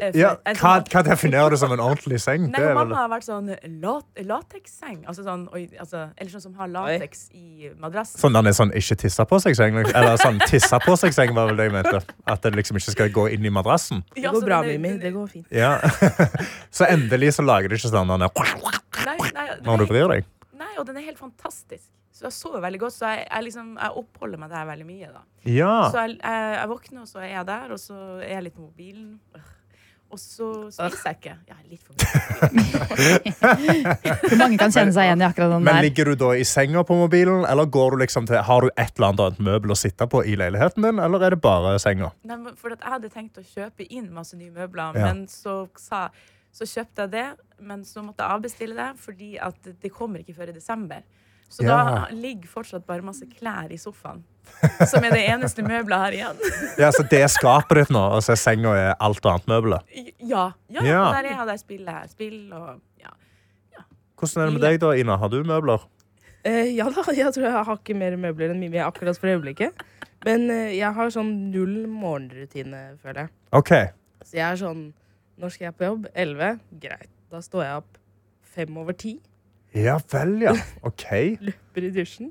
[0.00, 2.50] Eh, Ja, hva, hva definerer du som en ordentlig seng?
[2.50, 3.48] Nei, er vel- Mamma har vært sånn
[3.80, 5.04] lat lateksseng.
[5.06, 5.46] Altså sånn,
[5.80, 8.20] altså, eller sånn som har lateks i madrassen.
[8.20, 9.78] Sånn den er sånn ikke tissa på seg-seng?
[9.94, 12.02] Eller sånn tissa på seg-seng, var vel det jeg mente.
[12.26, 14.02] At det liksom ikke skal gå inn i madrassen.
[14.14, 15.00] Det går bra, er- Mimmi.
[15.00, 15.46] Det går fint.
[15.50, 15.78] Ja.
[16.76, 18.30] Så endelig så lager du ikke sånn den der
[19.34, 20.24] nei, når du bryr deg.
[20.56, 21.88] nei, og den er helt fantastisk.
[22.16, 25.08] Så jeg sover veldig godt, så jeg, jeg, liksom, jeg oppholder meg der veldig mye.
[25.12, 25.20] da.
[25.52, 25.72] Ja.
[25.92, 28.54] Så jeg, jeg, jeg våkner, og så er jeg der, og så er jeg litt
[28.56, 29.10] på mobilen.
[29.36, 29.42] Øh.
[30.14, 31.32] Og så spiser jeg ikke.
[31.50, 31.92] Ja, litt for
[32.56, 34.36] mye.
[34.38, 35.82] Mange kan kjenne seg igjen i akkurat den Men der.
[35.86, 38.92] ligger du da i senga på mobilen, eller går du liksom til, har du et
[38.94, 42.12] eller annet annet møbel å sitte på i leiligheten din, eller er det bare senga?
[42.28, 45.10] Nei, for at jeg hadde tenkt å kjøpe inn masse nye møbler, Ja.
[45.10, 46.06] men så, sa,
[46.54, 47.26] så kjøpte jeg det.
[47.66, 51.02] Men så måtte jeg avbestille det, fordi at det kommer ikke før i desember.
[51.48, 51.76] Så Ja.
[51.82, 54.22] da ligger fortsatt bare masse klær i sofaen.
[54.90, 56.38] Som er det eneste møbelet her igjen.
[56.80, 59.90] Ja, så det er skapet ditt nå, og så er senga er alt annet møbelet.
[60.20, 60.46] Ja.
[60.72, 61.02] ja, Ja.
[61.08, 62.00] og Der er jeg der spiller.
[62.10, 63.12] Spill og ja.
[64.16, 65.16] Hvordan er det med deg da, Ina?
[65.20, 65.84] Har du møbler?
[66.46, 69.76] Eh, ja da, jeg tror jeg har ikke mer møbler enn Mimi akkurat for øyeblikket.
[70.24, 73.32] Men eh, jeg har sånn null morgenrutine, føler jeg.
[73.60, 73.88] Okay.
[74.24, 74.86] Så jeg er sånn
[75.36, 76.06] Når skal jeg på jobb?
[76.16, 76.58] 11?
[76.80, 77.10] Greit.
[77.30, 77.98] Da står jeg opp
[78.56, 79.18] fem over ti.
[79.76, 80.54] Ja vel, ja.
[80.86, 81.04] OK.
[81.50, 82.30] Løper i dusjen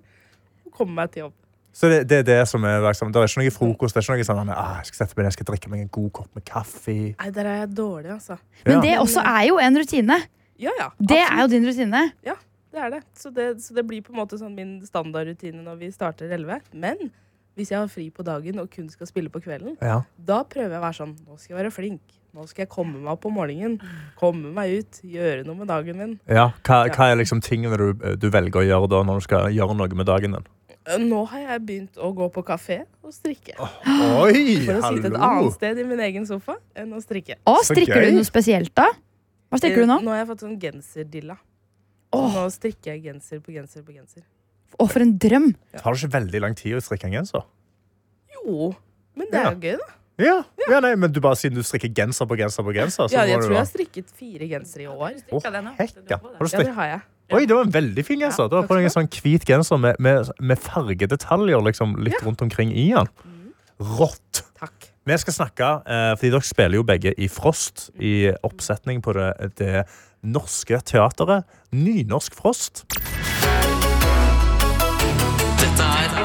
[0.65, 1.35] og kommer meg til jobb.
[1.75, 3.95] Så det, det er det som er liksom, Det er ikke noe frokost.
[3.97, 5.81] Det er ikke noe sånn ah, jeg skal sette meg ned, jeg skal drikke meg
[5.83, 6.95] en god kopp med kaffe.
[7.19, 8.37] Nei, der er jeg dårlig, altså.
[8.65, 8.81] Men Ja.
[8.85, 10.17] det også er jo en rutine.
[10.57, 10.89] Ja, ja.
[10.99, 12.03] Det er jo din rutine.
[12.23, 12.35] Ja,
[12.71, 13.03] Det er det.
[13.15, 13.49] Så, det.
[13.63, 16.61] så det blir på en måte sånn min standardrutine når vi starter 11.
[16.73, 17.09] Men
[17.55, 20.01] hvis jeg har fri på dagen og kun skal spille på kvelden, Ja.
[20.17, 22.01] da prøver jeg å være sånn Nå skal jeg være flink.
[22.35, 23.77] Nå skal jeg komme meg opp om morgenen.
[24.19, 24.99] Komme meg ut.
[25.07, 26.19] Gjøre noe med dagen min.
[26.27, 29.51] Ja, hva, hva er liksom tingene du, du velger å gjøre da når du skal
[29.55, 30.47] gjøre noe med dagen din?
[30.85, 33.55] Nå har jeg begynt å gå på kafé og strikke.
[33.57, 35.47] Oi, For å sitte et hallo!
[35.47, 37.39] annet sted i min egen sofa enn å strikke.
[37.41, 38.11] Å, Så strikker gøy.
[38.13, 38.85] du noe spesielt, da?
[39.49, 39.97] Hva strikker du nå?
[40.05, 41.37] Nå har jeg fått sånn genserdilla.
[42.15, 42.27] Åh.
[42.37, 44.23] Nå strikker jeg genser på genser på genser.
[44.77, 45.49] Å, for en drøm.
[45.79, 47.45] Tar det ikke veldig lang tid å strikke en genser?
[48.35, 48.73] Jo,
[49.17, 49.91] men det er jo gøy, da.
[50.21, 50.35] Ja,
[50.69, 53.25] ja nei, men du bare Siden du strikker genser på genser på genser, så Ja,
[53.25, 55.17] må jeg du tror jeg har strikket fire gensere i år.
[55.27, 55.41] Å,
[55.75, 56.19] hekka.
[56.21, 57.01] Har du Ja, det har jeg.
[57.33, 58.49] Oi, det var en veldig fin genser.
[58.49, 62.69] det var på en sånn hvit genser med, med, med fargedetaljer liksom, litt rundt omkring
[62.69, 63.09] i den.
[63.81, 64.43] Rått!
[64.59, 64.91] Takk.
[65.05, 69.31] Vi skal snakke, eh, fordi dere spiller jo begge i Frost, i oppsetning på det,
[69.57, 69.83] det
[70.21, 71.49] norske teateret.
[71.73, 72.85] Nynorsk Frost.
[75.65, 76.15] Dette er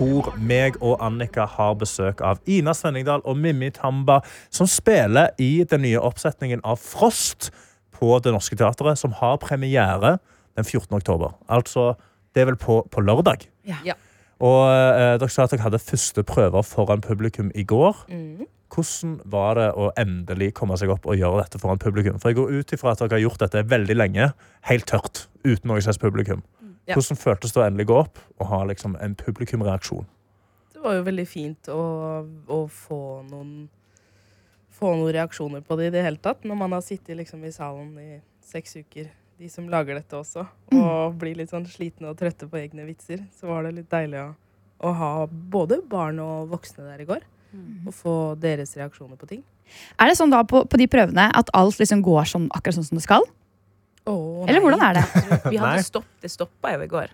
[0.00, 5.62] hvor meg og Annika har besøk av Ina Svenningdal og Mimmi Tamba, som spiller i
[5.68, 7.50] den nye oppsetningen av Frost
[8.00, 10.16] på Det Norske Teatret, som har premiere
[10.56, 10.88] den 14.
[10.96, 11.36] oktober.
[11.48, 11.92] Altså,
[12.34, 13.44] det er vel på, på lørdag.
[13.68, 13.78] Ja.
[13.84, 13.96] Ja.
[14.40, 18.06] Og eh, dere sa at dere hadde første prøver foran publikum i går.
[18.08, 18.46] Mm.
[18.70, 22.20] Hvordan var det å endelig komme seg opp og gjøre dette foran publikum?
[22.22, 24.30] For jeg går ut ifra at dere har gjort dette veldig lenge,
[24.70, 26.44] helt tørt, uten noe slags publikum.
[26.88, 26.96] Ja.
[26.96, 30.08] Hvordan føltes det å endelig gå opp og ha liksom en publikumreaksjon?
[30.72, 31.82] Det var jo veldig fint å,
[32.48, 33.68] å få noen
[34.80, 36.44] Få noen reaksjoner på det i det hele tatt.
[36.48, 40.44] Når man har sittet liksom i salen i seks uker, de som lager dette også,
[40.76, 44.20] og blir litt sånn slitne og trøtte på egne vitser, så var det litt deilig
[44.20, 44.30] å,
[44.84, 47.24] å ha både barn og voksne der i går.
[47.88, 49.40] Og få deres reaksjoner på ting.
[49.98, 52.88] Er det sånn da på, på de prøvene at alt liksom går sånn, akkurat sånn
[52.88, 53.26] som det skal?
[54.08, 54.64] Oh, Eller nei.
[54.64, 55.04] hvordan er det?
[55.52, 57.12] Vi hadde stopp, det stoppa jo i går.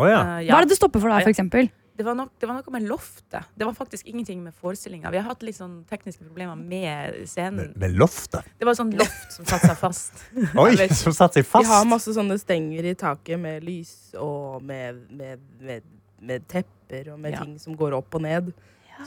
[0.00, 0.20] Å ja.
[0.20, 0.52] Uh, ja.
[0.52, 1.68] Hva er det det stopper for da, for eksempel?
[2.00, 3.44] Det var, nok, det var noe med loftet.
[3.60, 5.10] Det var faktisk ingenting med forestillinga.
[5.12, 7.74] Vi har hatt litt sånn tekniske problemer med scenen.
[7.74, 8.46] Med, med loftet?
[8.56, 10.22] Det var sånn loft som satte seg fast.
[10.62, 11.66] Oi, som satte seg fast?
[11.66, 15.84] Vi har masse sånne stenger i taket med lys og med, med, med,
[16.24, 17.44] med tepper og med Ja.
[17.44, 18.48] ting som går opp og ned.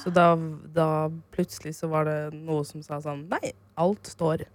[0.04, 0.28] Så da,
[0.78, 0.88] da
[1.34, 4.46] plutselig så var det noe som sa sånn Nei, alt står.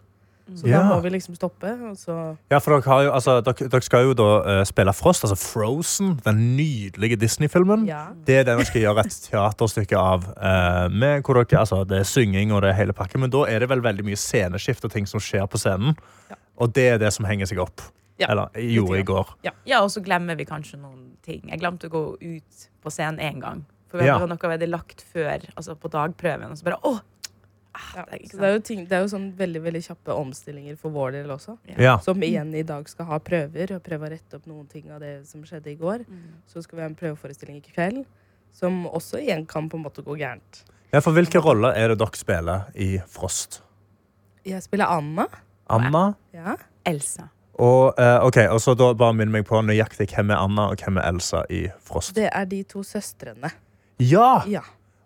[0.54, 0.78] Så Ja.
[0.82, 1.68] da må vi liksom stoppe.
[1.90, 4.28] Og så Ja, for dere, har jo, altså, dere, dere skal jo da
[4.60, 7.86] uh, spille Frost, altså Frozen, den nydelige Disney-filmen.
[7.86, 8.06] ja.
[8.24, 10.24] Det er den dere skal gjøre et teaterstykke av.
[10.36, 13.44] Uh, med hvor dere, altså, det er synging og det er hele pakken, men da
[13.44, 15.96] er det vel veldig mye sceneskift og ting som skjer på scenen.
[16.30, 16.36] Ja.
[16.58, 17.80] Og det er det som henger seg opp.
[18.18, 19.28] Ja, Eller gjorde i går.
[19.64, 21.44] Ja, og så glemmer vi kanskje noen ting.
[21.48, 23.64] Jeg glemte å gå ut på scenen én gang.
[23.88, 24.18] For Ja.
[24.18, 26.50] det var noe vi hadde lagt før, altså på dagprøven.
[26.50, 26.98] Og så bare åh!
[27.72, 30.76] Ah, Ja, det er det er, ting, det er jo sånn veldig veldig kjappe omstillinger
[30.80, 31.58] for vår del også.
[31.78, 31.98] Ja.
[32.02, 35.00] Som igjen i dag skal ha prøver og prøve å rette opp noen ting av
[35.04, 36.04] det som skjedde i går.
[36.08, 36.40] Mm.
[36.48, 38.04] Så skal vi ha en prøveforestilling i kveld
[38.52, 40.64] som også igjen kan på en måte gå gærent.
[40.92, 43.60] ja, for hvilke roller er det dere spiller i Frost?
[44.48, 45.26] Jeg spiller Anna.
[45.68, 46.14] Anna?
[46.32, 46.56] Ja.
[46.88, 47.28] Elsa.
[47.58, 50.78] Og, eh, ok, og så da bare minn meg på nøyaktig hvem er Anna og
[50.80, 52.14] hvem er Elsa i Frost.
[52.16, 53.50] Det er de to søstrene.
[53.98, 54.42] Ja!
[54.46, 54.62] Ja.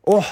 [0.07, 0.29] Åh,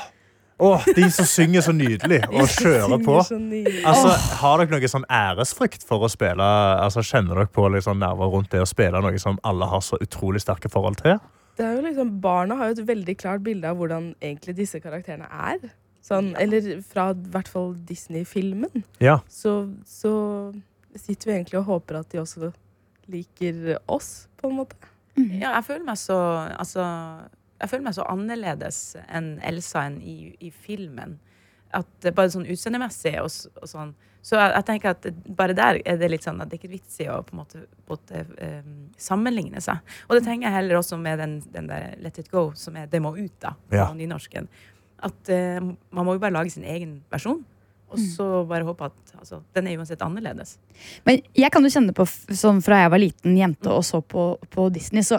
[0.61, 3.16] åh, de som synger så nydelig og kjører på.
[3.20, 6.46] Altså, Har dere noe sånn æresfrykt for å spille?
[6.85, 9.99] Altså, Kjenner dere på sånn nerver rundt det å spille noe som alle har så
[10.03, 11.18] utrolig sterke forhold til?
[11.59, 14.81] Det er jo liksom, barna har jo et veldig klart bilde av hvordan egentlig disse
[14.81, 15.73] karakterene er.
[16.05, 18.85] Sånn, Eller fra i hvert fall Disney-filmen.
[19.03, 19.18] Ja.
[19.29, 20.12] Så, så
[20.96, 22.53] sitter vi egentlig og håper at de også
[23.11, 24.79] liker oss, på en måte.
[25.18, 26.16] Ja, jeg føler meg så
[26.55, 26.85] Altså,
[27.61, 31.18] jeg føler meg så annerledes enn Elsa enn i, i filmen.
[31.77, 33.29] At det Bare sånn utseendemessig og,
[33.61, 33.92] og sånn.
[34.25, 36.73] Så jeg, jeg tenker at bare der er det litt sånn at det er ikke
[36.75, 39.81] vits i å på en måte, på en måte eh, sammenligne seg.
[40.09, 42.90] Og det tenker jeg heller også med den, den der Let it go, som er
[42.90, 43.87] Det må ut, da, på Ja.
[43.96, 44.51] nynorsken.
[45.01, 47.38] At uh, man må jo bare lage sin egen versjon.
[47.90, 50.59] Og så bare håpe at altså, den er uansett annerledes.
[51.09, 54.27] Men jeg kan jo kjenne på, sånn fra jeg var liten jente og så på,
[54.53, 55.18] på Disney, så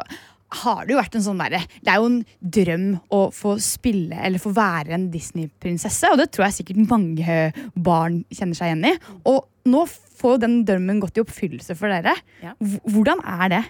[0.51, 2.17] har det jo vært en sånn derre Det er jo en
[2.57, 7.37] drøm å få spille eller få være en Disney-prinsesse, og det tror jeg sikkert mange
[7.75, 8.93] barn kjenner seg igjen i.
[9.31, 12.15] Og nå får jo den drømmen gått i oppfyllelse for dere.
[12.43, 12.53] Ja.
[12.59, 13.61] Hvordan er det?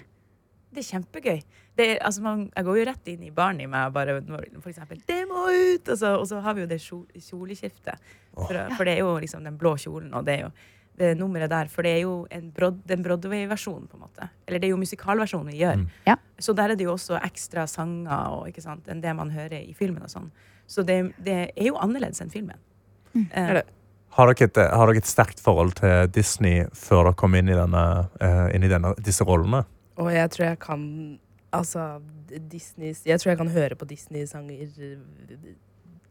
[0.72, 1.42] Det er kjempegøy.
[1.78, 4.18] Det er, altså man, jeg går jo rett inn i barnet i meg og bare
[4.20, 7.08] når, for eksempel 'Det må ut!' Og så, og så har vi jo det kjol-
[7.16, 7.96] kjoleskiftet.
[8.36, 10.52] For, for det er jo liksom den blå kjolen, og det er jo
[11.00, 11.70] det nummeret der.
[11.72, 14.30] For det er jo en Brod den Broadway-versjonen, på en måte.
[14.48, 15.82] Eller det er jo musikalversjonen vi gjør.
[15.82, 15.86] Mm.
[16.08, 16.18] Ja.
[16.40, 19.60] Så der er det jo også ekstra sanger og, ikke sant, enn det man hører
[19.62, 20.04] i filmen.
[20.04, 20.32] og sånn.
[20.68, 22.60] Så det, det er jo annerledes enn filmen.
[23.16, 23.64] Eh, Er?
[24.12, 27.56] Har dere, et, har dere et sterkt forhold til Disney før dere kom inn i,
[27.56, 27.84] denne,
[28.20, 29.64] uh, inn i denne, disse rollene?
[30.02, 30.88] Og jeg tror jeg kan
[31.52, 32.00] Altså,
[32.52, 35.50] Disneys Jeg tror jeg kan høre på Disney-sanger eh,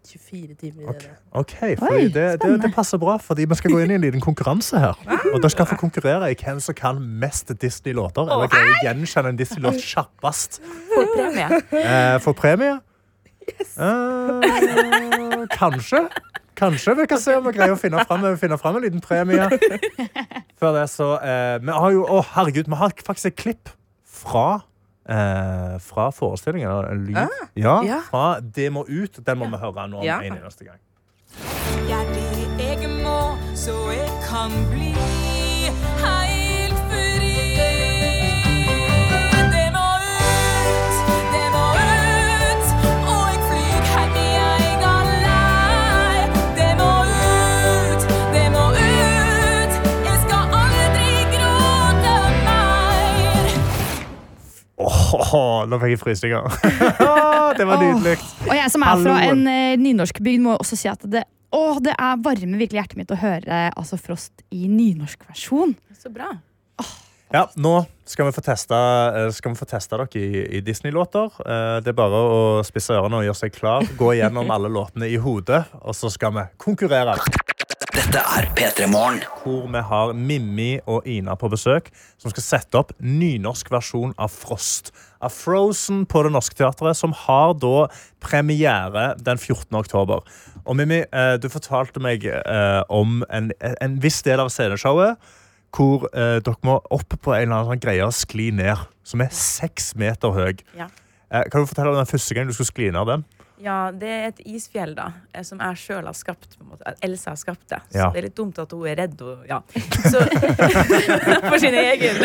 [0.08, 1.18] 24 timer i døgnet.
[1.36, 4.22] Ok, for det, det, det passer bra, fordi vi skal gå inn i en liten
[4.24, 5.00] konkurranse her.
[5.32, 8.26] Og dere skal få konkurrere i hvem som kan mest Disney-låter.
[8.26, 10.60] Eller greier å gjenkjenne en Disney-låt kjappest.
[10.94, 11.60] For premie.
[11.80, 12.78] Eh, for premie?
[13.80, 16.06] Eh, kanskje.
[16.60, 19.46] Kanskje vi kan se om vi greier å finne fram, finne fram en liten premie.
[20.60, 23.72] Før det, så eh, Vi har jo Å, herregud, vi har faktisk et klipp
[24.04, 24.60] fra
[25.08, 26.70] eh, fra forestillingen.
[26.92, 27.16] En lyd.
[27.56, 28.00] ja, ja.
[28.10, 29.20] fra Det må ut.
[29.26, 30.20] Den må vi høre nå Ja.
[30.22, 30.78] en eneste gang.
[31.88, 35.29] Ja, det jeg må, så jeg kan bli
[55.16, 56.46] Åh, nå fikk jeg frysninger.
[57.58, 58.16] det var nydelig.
[58.46, 61.24] Og jeg som er fra en uh, nynorskbygd, må også si at det,
[61.56, 65.76] oh, det er varme virkelig hjertet mitt å høre altså, Frost i nynorskversjon.
[66.00, 66.32] Så bra.
[67.30, 68.78] Ja, nå skal vi få testa,
[69.14, 71.30] eh, skal vi få testa dere i, i Disney-låter.
[71.44, 73.86] Eh, Det er bare å spisse ørene og gjøre seg klar.
[73.98, 77.14] Gå gjennom alle låtene i hodet, og så skal vi konkurrere.
[78.00, 79.18] Dette er P3 Morgen.
[79.42, 84.32] Hvor vi har Mimmi og Ina på besøk, som skal sette opp nynorsk versjon av
[84.32, 84.88] Frost.
[85.20, 87.90] Av Frozen på Det Norske Teatret, som har da
[88.24, 89.76] premiere den 14.
[89.82, 90.24] oktober.
[90.64, 95.20] Og Mimmi, eh, du fortalte meg eh, om en, en viss del av sceneshowet
[95.76, 99.20] hvor eh, dere må opp på en eller annen sånn greie og skli ned, som
[99.20, 100.56] er seks meter høy.
[100.78, 100.88] Ja.
[101.28, 103.28] Eh, kan du fortelle om den første gang du skulle skli ned den?
[103.60, 106.56] Ja, det er et isfjell, da, eh, som jeg sjøl har skapt.
[106.58, 106.94] på en måte.
[107.04, 107.80] Elsa har skapt det.
[107.90, 108.10] Så Ja.
[108.10, 109.20] det er litt dumt at hun er redd.
[109.20, 109.60] Og, ja.
[110.10, 110.22] Så,
[111.50, 112.16] for sin egen.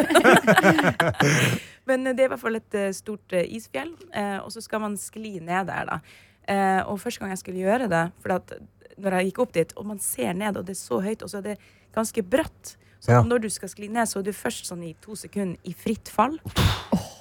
[1.86, 4.82] Men det er i hvert fall et eh, stort eh, isfjell, eh, og så skal
[4.82, 6.00] man skli ned der, da.
[6.48, 8.56] Eh, og første gang jeg skulle gjøre det, for at
[8.98, 11.30] når jeg gikk opp dit, og man ser ned, og det er så høyt, og
[11.30, 11.58] så er det
[11.96, 12.76] ganske bratt.
[13.06, 13.22] Så Ja.
[13.22, 16.10] når du skal skli ned, så er du først sånn i to sekunder i fritt
[16.10, 16.40] fall.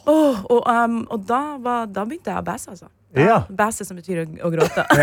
[0.07, 2.89] Åh, og, um, og da, var, da begynte jeg å bæse, altså.
[3.15, 3.37] Ja.
[3.49, 4.85] Bæse som betyr å, å gråte.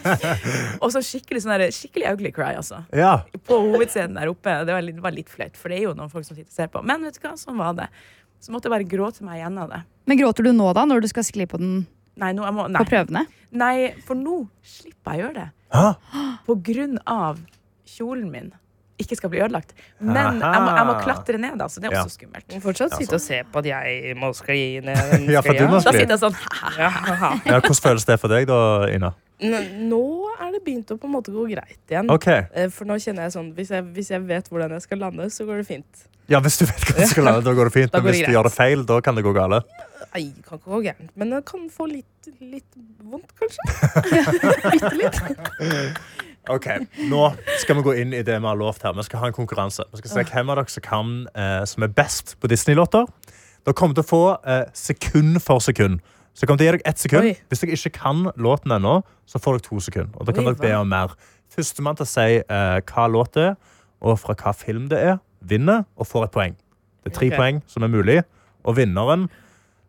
[0.82, 2.82] og så skikkelig sånn der, skikkelig ugly cry, altså.
[2.96, 3.18] Ja.
[3.46, 4.54] På hovedscenen der oppe.
[4.66, 6.48] Det var litt, det var litt flaut, for det er jo noen folk som sitter
[6.48, 6.82] og ser på.
[6.86, 7.90] Men vet du hva, sånn var det.
[8.40, 9.82] Så måtte jeg bare gråte meg gjennom det.
[10.08, 11.82] Men gråter du nå, da, når du skal skli på den
[12.20, 13.22] Nei, nå, jeg må, på prøvene?
[13.56, 15.46] nei, for nå slipper jeg å gjøre det.
[15.72, 15.84] Hæ?
[16.44, 17.38] På grunn av
[17.88, 18.50] kjolen min
[19.02, 19.72] ikke skal bli ødelagt.
[20.00, 22.04] Men jeg må, jeg må klatre ned, da, så det er Ja.
[22.04, 22.46] også skummelt.
[22.48, 25.64] Du må fortsatt sitte og se på at jeg må skli ned Ja, for du
[25.72, 26.36] må Da sitter jeg sånn
[26.80, 28.60] Ja, hvordan føles det for deg, da,
[28.92, 29.12] Ina?
[29.40, 30.02] Nå
[30.36, 32.10] er det begynt å på en måte gå greit igjen.
[32.12, 32.26] Ok.
[32.28, 35.30] Eh, For nå kjenner jeg sånn hvis jeg, hvis jeg vet hvordan jeg skal lande,
[35.32, 36.02] så går det fint.
[36.30, 37.92] Ja, Hvis du vet hvordan du skal lande, da går det fint.
[37.96, 39.64] Men hvis du gjør det feil, da kan det gå galt.
[40.12, 41.10] Nei, det kan ikke gå gærent.
[41.16, 43.64] Men det kan få litt, litt vondt, kanskje.
[44.76, 45.18] Bitte litt.
[46.48, 46.66] Ok,
[47.10, 47.26] Nå
[47.60, 48.94] skal vi gå inn i det vi har lovt her.
[48.96, 49.84] Vi skal ha en konkurranse.
[49.92, 53.04] Vi skal se hvem av dere som kan eh, som er best på Disney-låter.
[53.66, 56.00] Dere kommer til å få eh, sekund for sekund.
[56.32, 57.28] Så jeg kommer til å gi dere ett sekund.
[57.28, 57.34] Oi.
[57.50, 60.16] Hvis dere ikke kan låten ennå, så får dere to sekunder.
[60.16, 61.12] Og da kan Oi, dere be om mer.
[61.52, 63.56] Førstemann til å si eh, hva låt det er,
[64.00, 66.54] og fra hva film det er, vinner og får et poeng.
[67.04, 67.36] Det er tre Ok.
[67.36, 68.20] poeng som er mulig,
[68.64, 69.28] og vinneren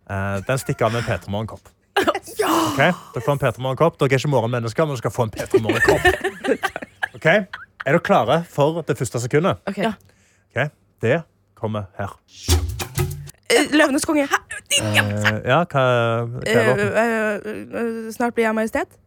[0.09, 1.71] eh, den stikker av med en P3 Morgen-kopp.
[2.47, 2.77] Ok,
[3.13, 3.99] Dere får en P3 Morgen-kopp.
[3.99, 6.01] Dere er ikke morgenmennesker, men dere skal få en P3 Morgen-kopp.
[7.15, 7.45] Ok, Er
[7.85, 9.59] dere klare for det første sekundet?
[9.67, 9.77] Ok.
[9.77, 9.93] Ja.
[10.55, 11.21] Ok, Det
[11.55, 12.15] kommer her.
[13.51, 14.23] Eh, Løvenes konge.
[14.23, 14.97] Eh,
[15.45, 15.83] ja, hva,
[16.31, 17.49] hva er eh,
[17.81, 18.97] eh, Snart blir jeg majestet.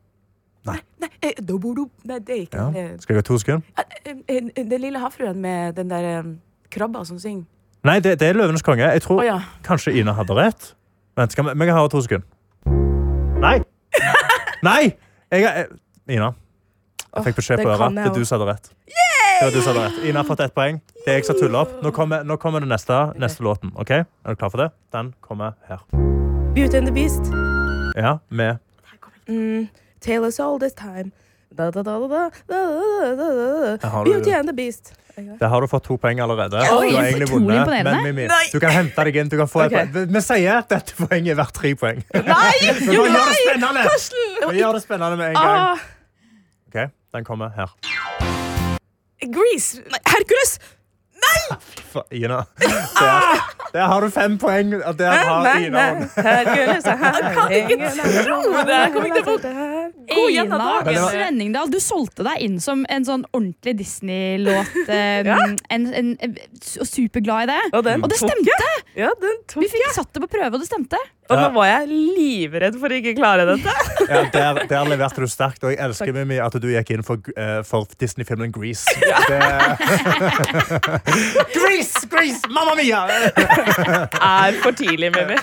[0.65, 0.79] Nei,
[1.41, 1.89] dobodo.
[2.05, 2.87] Nei, det er ikke Ja.
[3.01, 3.85] Skal jeg ha to sekunder?
[4.05, 6.23] Eh, Den lille havfruen med den der
[6.71, 7.45] krabba som synger.
[7.85, 8.85] Nei, det, det er Løvenes konge.
[8.85, 9.41] Jeg tror oh, ja.
[9.65, 10.75] kanskje Ina hadde rett.
[11.17, 12.29] Vent, skal vi, vi kan ha to sekunder.
[13.45, 13.59] Nei!
[14.69, 14.83] Nei!
[15.35, 15.67] Jeg,
[16.09, 16.31] Ina,
[17.17, 17.95] jeg fikk beskjed på øret.
[17.97, 18.71] Det er du som hadde rett.
[18.89, 20.05] Det var du som hadde rett.
[20.09, 20.79] Ina har fått ett poeng.
[21.05, 21.73] Det er jeg som tuller opp.
[21.85, 23.73] Nå kommer, nå kommer det neste, neste låten.
[23.77, 23.91] ok?
[23.91, 24.69] Er du klar for det?
[24.95, 25.83] Den kommer her.
[26.55, 27.33] Beauty and the Beast.
[27.99, 28.59] Ja, med
[29.27, 29.69] Mm,
[30.05, 31.11] Tale us all this time.
[31.57, 32.31] Da, da, da,
[34.05, 34.93] Beauty and the Beast.
[35.41, 36.59] Der har du fått to poeng allerede.
[36.75, 37.69] Oi, du har egentlig vunnet.
[37.87, 39.29] Men Mimi, du kan hente deg inn.
[39.31, 40.09] Du kan få et poeng.
[40.11, 42.01] Vi sier at dette poenget er verdt tre poeng.
[42.11, 42.55] Nei!
[42.97, 43.23] Jo, nei!
[44.51, 45.61] Vi gjør det spennende med en gang.
[45.61, 45.85] Ah,
[46.75, 47.71] Ok, Den kommer her.
[49.23, 49.79] Grease.
[50.11, 50.59] Hercules!
[51.25, 51.57] Nei!
[52.19, 52.43] Ina.
[52.59, 53.39] Der,
[53.73, 54.75] der har du fem poeng.
[54.99, 57.21] Der har Ina nei, Hercules er her.
[57.39, 57.79] kan ikke
[58.27, 58.75] tro det.
[58.75, 59.39] Jeg kom ikke til å
[59.91, 61.01] Ina gjennom dagen.
[61.09, 64.77] Svenningdal, du solgte deg inn som en sånn ordentlig Disney-låt.
[64.89, 65.39] eh, Ja.
[65.73, 67.61] en, en, en, superglad i det.
[67.73, 68.71] Og den Og det tok stemte!
[68.99, 70.99] Ja, den tok Vi fikk satt det på prøve, og det stemte.
[71.33, 73.73] Og nå var jeg livredd for å ikke klare dette.
[74.05, 77.23] Ja, der, der leverte du sterkt, og jeg elsker Mimi, at du gikk inn for,
[77.39, 78.85] uh, for Disney-filmen Grease.
[81.55, 82.05] Grease!
[82.13, 82.45] Grease!
[82.53, 83.01] Mamma mia!
[83.09, 85.39] Er for tidlig, Mimi.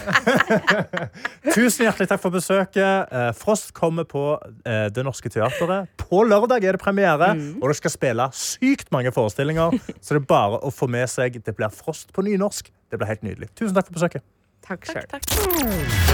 [1.50, 3.10] Tusen hjertelig takk for besøket.
[3.10, 4.31] Eh, Frost kommer på
[4.66, 5.92] eh, Det Norske Teatret.
[6.02, 9.78] På lørdag er det premiere, og det skal spille sykt mange forestillinger.
[10.04, 12.72] Så det er bare å få med seg Det blir Frost på nynorsk.
[12.92, 13.52] Det blir helt nydelig.
[13.56, 14.28] Tusen takk for besøket.
[14.68, 16.10] Takk sjøl.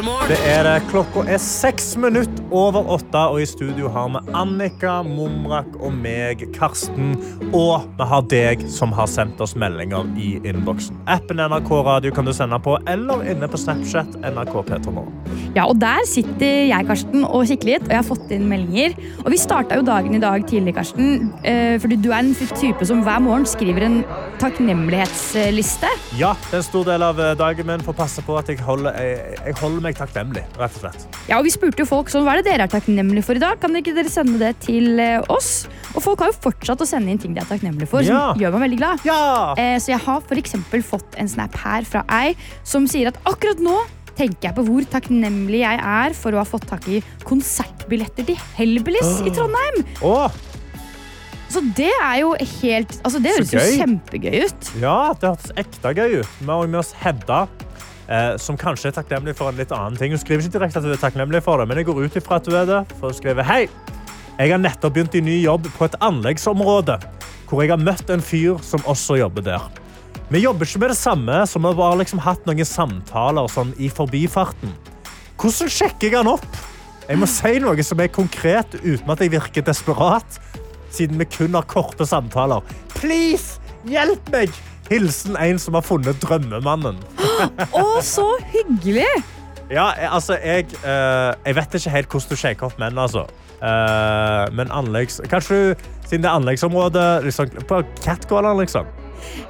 [0.00, 0.78] Det er det.
[0.88, 6.46] Klokka er seks minutter over åtte, og i studio har vi Annika, Mumrak og meg,
[6.54, 7.10] Karsten.
[7.52, 10.96] Og vi har deg som har sendt oss meldinger i innboksen.
[11.04, 15.12] Appen NRK Radio kan du sende på, eller inne på Snapchat NRK P3morgen.
[15.58, 18.96] Ja, og der sitter jeg, Karsten, og kikker litt, og jeg har fått inn meldinger.
[19.26, 22.88] Og vi starta jo dagen i dag tidlig, Karsten, eh, fordi du er en type
[22.88, 24.00] som hver morgen skriver en
[24.40, 25.90] takknemlighetsliste.
[26.18, 28.48] Ja, det er en stor del av eh, dagen min for å passe på at
[28.50, 31.04] jeg holder, jeg, jeg holder meg takknemlig, rett og slett.
[31.28, 33.42] Ja, og vi spurte jo folk sånn, hva er det dere er takknemlige for i
[33.42, 33.60] dag?
[33.62, 35.68] Kan ikke dere sende det til eh, oss?
[35.94, 38.30] Og folk har jo fortsatt å sende inn ting de er takknemlige for, Ja.
[38.32, 39.06] som gjør meg veldig glad.
[39.08, 39.22] Ja!
[39.60, 42.34] Eh, så jeg har for fått en snap her fra ei
[42.64, 43.76] som sier at akkurat nå
[44.20, 48.40] tenker jeg på hvor takknemlig jeg er for å ha fått tak i konsertbilletter til
[48.58, 49.84] Hellbillies i Trondheim.
[50.04, 50.40] Åh,
[51.50, 54.70] Så det er jo helt Altså, det høres jo kjempegøy ut.
[54.80, 56.36] ja, det hørtes ekte gøy ut.
[56.40, 57.40] Vi har med oss Hedda,
[58.06, 60.14] eh, som kanskje er takknemlig for en litt annen ting.
[60.14, 62.38] Hun skriver ikke direkte at hun er takknemlig for det, men jeg går ut ifra
[62.38, 62.80] at hun er det.
[63.00, 63.64] For hun skriver Hei!
[64.40, 66.96] Jeg har nettopp begynt i ny jobb på et anleggsområde,
[67.50, 69.66] hvor jeg har møtt en fyr som også jobber der.
[70.30, 73.90] Vi jobber ikke med det samme, så vi har liksom hatt noen samtaler sånn i
[73.92, 74.72] forbifarten.
[75.36, 76.46] Hvordan sjekker jeg han opp?
[77.08, 80.38] Jeg må si noe som er konkret, uten at jeg virker desperat,
[80.90, 82.64] siden vi kun har korte samtaler.
[82.96, 84.54] Please, hjelp meg!
[84.90, 86.98] Hilsen en som har funnet drømmemannen.
[87.78, 89.10] Å, så hyggelig!
[89.70, 93.28] Ja, altså, jeg, uh, jeg vet ikke helt hvordan du sjekker opp menn, altså.
[93.60, 95.20] Uh, men anleggs...
[95.30, 98.90] Kanskje du, siden det er anleggsområde, liksom, på Catcallen, liksom?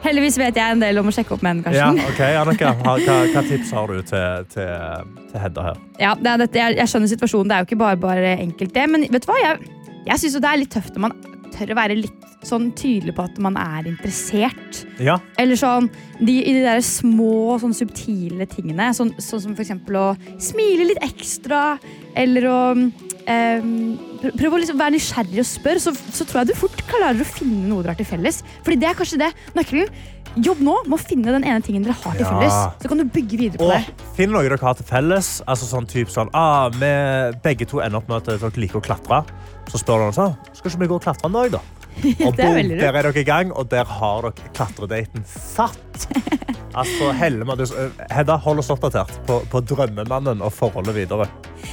[0.05, 2.01] Heldigvis vet jeg en del om å sjekke opp menn, Ja, Karsten.
[2.11, 2.73] ok, Annika.
[2.83, 2.97] Hva,
[3.33, 5.83] hva, tips har du til, til, til Hedda her?
[6.03, 7.51] Ja, det er jeg, jeg skjønner situasjonen.
[7.51, 8.87] Det er jo ikke bare, bare enkelt, det.
[8.93, 9.39] Men vet du hva?
[9.41, 9.71] Jeg,
[10.07, 11.17] jeg syns det er litt tøft når man
[11.51, 14.85] tør å være litt sånn tydelig på at man er interessert.
[15.03, 15.91] Ja, Eller sånn
[16.21, 18.91] de, i de der små, sånn subtile tingene.
[18.97, 20.07] Sånn, sånn som for eksempel å
[20.41, 21.75] smile litt ekstra,
[22.19, 22.61] eller å
[23.27, 23.99] ehm,
[24.39, 27.27] prøv å liksom være nysgjerrig og spør, så, så tror jeg du fort klarer å
[27.29, 28.43] finne noe dere har til felles.
[28.65, 29.31] Fordi det er kanskje det.
[29.57, 29.93] Nøkkelen.
[30.39, 32.31] Jobb nå med å finne den ene tingen dere har til Ja.
[32.31, 32.83] felles.
[32.85, 34.07] Så kan du bygge videre på og det.
[34.15, 35.43] finn noe dere har til felles.
[35.51, 36.91] Altså sånn typ sånn, ah, vi
[37.43, 39.25] begge to ender opp med at dere liker å klatre.
[39.71, 41.61] Så spør du sånn, skal ikke vi gå og klatre en dag da?
[42.27, 46.07] Og boom, der er dere i gang, og der har dere klatredaten satt.
[46.71, 51.27] Altså, Hedda, hold oss oppdatert på, på drømmemannen og forholdet videre.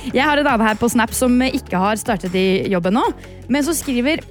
[0.10, 3.04] Jeg har en annen her på Snap som ikke har startet i jobb ennå,
[3.48, 4.24] men som skriver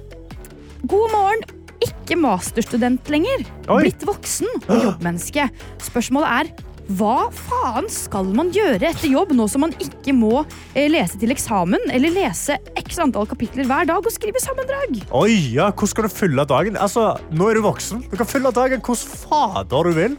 [0.87, 1.45] God morgen,
[1.83, 3.45] ikke masterstudent lenger.
[3.69, 3.81] Oi.
[3.85, 5.47] Blitt voksen og jobbmenneske.
[5.87, 10.87] Spørsmålet er hva faen skal man gjøre etter jobb nå som man ikke må eh,
[10.87, 15.01] lese til eksamen eller lese x antall kapitler hver dag og skrive sammendrag?
[15.11, 16.79] Oi, ja, hvordan skal du fylle dagen?
[16.79, 18.05] Altså, nå er du voksen.
[18.07, 20.17] Du kan fylle dagen hvordan fader du vil.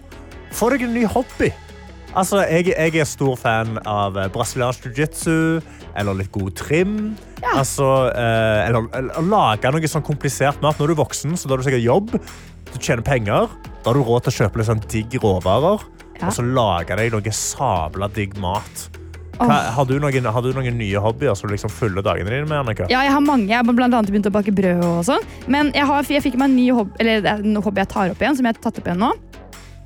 [0.53, 1.51] Få deg en ny hobby.
[2.17, 5.61] Altså, jeg, jeg er stor fan av eh, brasiliansk jiu-jitsu
[5.99, 6.97] eller litt god trim.
[7.41, 7.59] Ja.
[7.63, 10.77] Altså, eh, eller, eller lage noe sånn komplisert mat.
[10.77, 12.17] Nå er du voksen, så da har du sikkert jobb.
[12.75, 13.49] Du tjener penger.
[13.81, 15.95] Da har du råd til å kjøpe litt sånn digg råvarer.
[16.27, 18.89] Og så lage deg noe sabla digg mat.
[19.39, 22.49] Hva, har, du noen, har du noen nye hobbyer som du liksom fyller dagene dine
[22.49, 22.59] med?
[22.59, 22.89] Annika?
[22.91, 23.47] Ja, jeg har mange.
[23.53, 25.27] Jeg har blant annet begynt å bake brød og sånn.
[25.47, 28.15] Men jeg, har, jeg fikk meg en ny hobby, eller er en hobby jeg tar
[28.15, 29.13] opp igjen, som jeg har tatt opp igjen nå.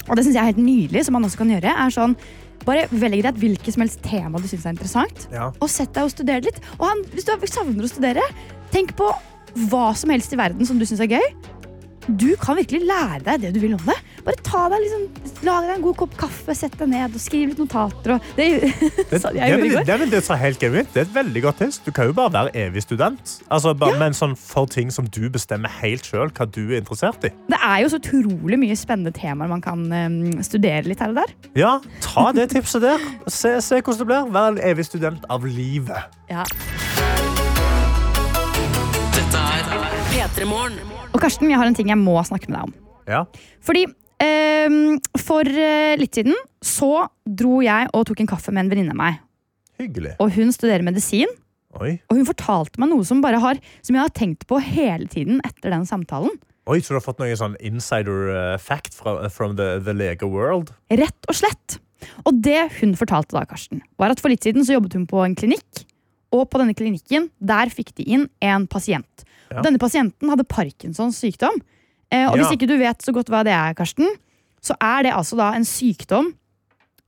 [0.09, 1.75] Og det synes jeg er helt nydelig, som man også kan gjøre.
[1.85, 2.17] er sånn,
[2.63, 5.49] Bare velg deg et hvilket som helst tema du syns er interessant, Ja.
[5.59, 6.61] og sett deg og studere litt.
[6.79, 8.23] Og han, hvis du savner å studere,
[8.71, 9.09] tenk på
[9.69, 11.27] hva som helst i verden som du syns er gøy.
[12.07, 13.95] Du kan virkelig lære deg det du vil om det.
[14.27, 15.05] Bare ta deg liksom,
[15.47, 18.17] Lag deg en god kopp kaffe, sett deg ned og skriv litt notater.
[18.17, 18.47] Og det,
[19.11, 20.05] Det, sa det, jeg det, går.
[20.11, 20.91] det, er helt genuint.
[20.95, 21.81] det er et veldig godt tips.
[21.87, 23.37] Du kan jo bare være evig student.
[23.51, 27.27] Altså, bare, Men sånn for ting som du bestemmer helt sjøl hva du er interessert
[27.29, 27.33] i.
[27.51, 31.23] Det er jo så utrolig mye spennende temaer man kan um, studere litt her og
[31.23, 31.35] der.
[31.59, 33.03] Ja, Ta det tipset der.
[33.27, 34.33] Se, se hvordan det blir.
[34.35, 36.11] Vær en evig student av livet.
[36.31, 36.47] Ja.
[40.23, 42.75] P3 Og Karsten, jeg har en ting jeg må snakke med deg om.
[43.11, 43.25] Ja.
[43.67, 43.81] Fordi
[44.23, 48.95] ehm, for eh, litt siden så dro jeg og tok en kaffe med en venninne
[48.95, 49.19] av meg.
[49.83, 50.15] Hyggelig.
[50.23, 51.33] Og hun studerer medisin.
[51.81, 51.97] Oi.
[52.07, 55.43] Og hun fortalte meg noe som, bare har, som jeg har tenkt på hele tiden
[55.49, 56.39] etter den samtalen.
[56.71, 60.29] Oi, Så du har fått noe sånn insider uh, fact fra, from the, the lege
[60.29, 60.71] world?
[60.93, 61.81] Rett og slett.
[62.23, 65.27] Og det hun fortalte da, Karsten, var at for litt siden så jobbet hun på
[65.27, 65.83] en klinikk.
[66.33, 69.25] Og på denne klinikken der fikk de inn en pasient.
[69.53, 69.61] Ja.
[69.65, 71.59] Denne pasienten hadde Parkinsons sykdom.
[72.11, 72.43] Eh, og Ja.
[72.43, 74.09] hvis ikke du vet så godt hva det er, Karsten,
[74.63, 76.33] så er det altså da en sykdom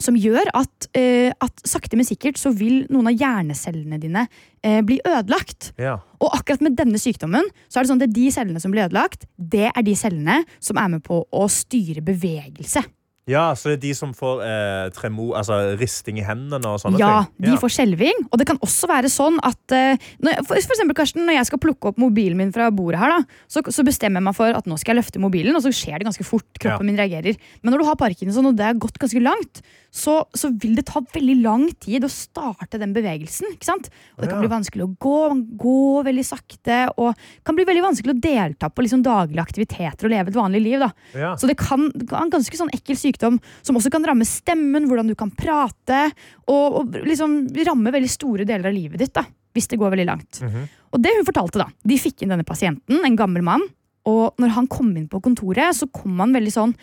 [0.03, 4.27] som gjør at, eh, at sakte, men sikkert så vil noen av hjernecellene dine
[4.63, 5.73] eh, bli ødelagt.
[5.79, 6.01] Ja.
[6.21, 9.25] Og akkurat med denne sykdommen så er det sånn at de cellene som blir ødelagt,
[9.39, 12.83] det er de cellene som er med på å styre bevegelse.
[13.27, 16.99] Ja, så det er de som får eh, tremo, altså risting i hendene og sånne
[17.01, 17.47] Ja, ting?
[17.47, 18.27] de får skjelving.
[18.29, 21.49] Og det kan også være sånn at eh, når, for, for eksempel, Karsten, når jeg
[21.49, 24.59] skal plukke opp mobilen min fra bordet her, da, så, så bestemmer jeg meg for
[24.61, 26.45] at nå skal jeg løfte mobilen, og så skjer det ganske fort.
[26.61, 26.91] Kroppen Ja.
[26.93, 27.41] min reagerer.
[27.63, 29.63] Men når du har parkinson, og det har gått ganske langt,
[29.95, 33.53] så, så vil det ta veldig lang tid å starte den bevegelsen.
[33.55, 33.87] ikke sant?
[34.17, 37.85] Og det kan bli vanskelig å gå, man går veldig sakte, og kan bli veldig
[37.85, 40.83] vanskelig å delta på liksom daglige aktiviteter og leve et vanlig liv.
[40.83, 40.91] da.
[41.15, 41.31] Ja.
[41.39, 45.13] Så det kan det en ganske sånn ekkel sykdom som også kan ramme stemmen, hvordan
[45.13, 46.09] du kan prate,
[46.49, 49.15] og, og liksom ramme veldig store deler av livet ditt.
[49.15, 49.23] da,
[49.55, 50.43] Hvis det går veldig langt.
[50.43, 50.67] Mhm.
[50.95, 53.63] Og det hun fortalte da, De fikk inn denne pasienten, en gammel mann.
[54.11, 56.75] Og når han kom inn på kontoret, så kom han veldig sånn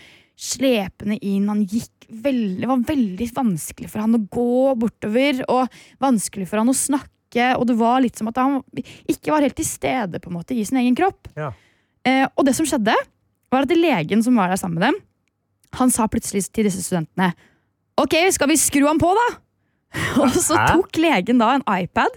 [0.42, 1.48] slepende inn.
[1.52, 6.62] Han gikk veldig, Det var veldig vanskelig for han å gå bortover, og vanskelig for
[6.62, 7.54] han å snakke.
[7.58, 8.60] Og det var litt som at han
[9.08, 11.30] ikke var helt til stede på en måte i sin egen kropp.
[11.40, 11.54] Ja.
[12.04, 12.96] Eh, og det som skjedde,
[13.52, 15.00] var at legen som var der sammen med dem,
[15.80, 17.32] han sa plutselig til disse studentene
[18.02, 19.26] Ok, skal vi skru han på, da?
[20.24, 22.16] Og så tok legen da en iPad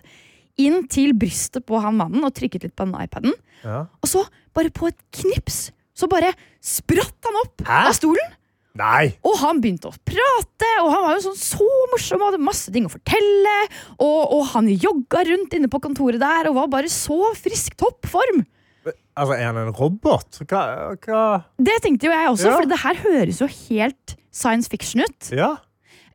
[0.62, 3.34] inn til brystet på han mannen og trykket litt på den iPaden.
[3.66, 3.84] Ja.
[4.00, 4.22] Og så,
[4.54, 6.30] bare på et knips, så bare
[6.62, 7.80] spratt han opp Hæ?
[7.90, 8.36] av stolen.
[8.78, 9.12] Nei!
[9.22, 12.72] Og han begynte å prate, og han var jo sånn så morsom og hadde masse
[12.74, 13.52] ting å fortelle.
[14.02, 18.42] Og, og han jogga rundt inne på kontoret der og var bare så frisk toppform.
[19.14, 20.40] Altså, Er han en robot?
[20.50, 20.64] Hva,
[21.06, 21.20] hva?
[21.62, 22.56] Det tenkte jo jeg også, Ja.
[22.58, 25.30] for det her høres jo helt science fiction ut.
[25.30, 25.52] Ja.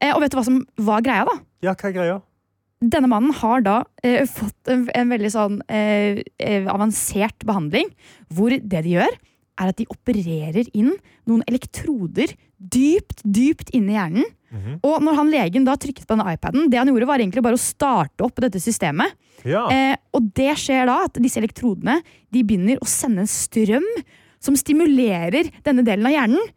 [0.03, 1.37] Eh, og vet du hva som var greia, da?
[1.63, 2.17] ja, hva er greia?
[2.79, 7.89] Denne mannen har da eh, fått en, en veldig sånn eh, eh, avansert behandling,
[8.31, 9.17] hvor det de gjør,
[9.59, 10.93] er at de opererer inn
[11.27, 14.27] noen elektroder dypt, dypt inni hjernen.
[14.49, 14.79] Mhm.
[14.83, 17.57] Og når han legen da trykket på denne iPaden, det han gjorde var egentlig bare
[17.57, 19.13] å starte opp dette systemet.
[19.47, 19.67] Ja.
[19.71, 21.99] Eh, og det skjer da at disse elektrodene
[22.33, 23.85] de begynner å sende en strøm
[24.41, 26.55] som stimulerer denne delen av hjernen.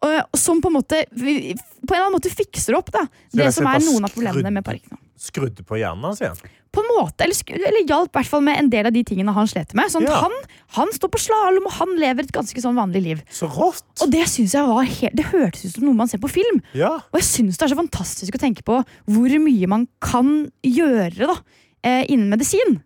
[0.00, 1.56] Og, som på en måte på en
[1.90, 3.02] eller annen måte fikser opp da,
[3.36, 4.99] det som er noen av problemene med Parkinson.
[5.20, 6.38] Skrudde på hjernen hans igjen?
[6.72, 7.34] På en måte, eller,
[7.68, 9.90] eller hjalp i hvert fall med en del av de tingene han slet med.
[9.92, 10.20] Sånn Ja.
[10.22, 10.32] han,
[10.78, 13.22] han står på slalåm, og han lever et ganske sånn vanlig liv.
[13.28, 13.84] Så rått!
[14.00, 16.62] Og det synes jeg var helt, det hørtes ut som noe man ser på film.
[16.78, 16.94] Ja.
[17.10, 18.78] Og jeg syns det er så fantastisk å tenke på
[19.10, 21.36] hvor mye man kan gjøre da,
[21.82, 22.78] eh, innen medisin.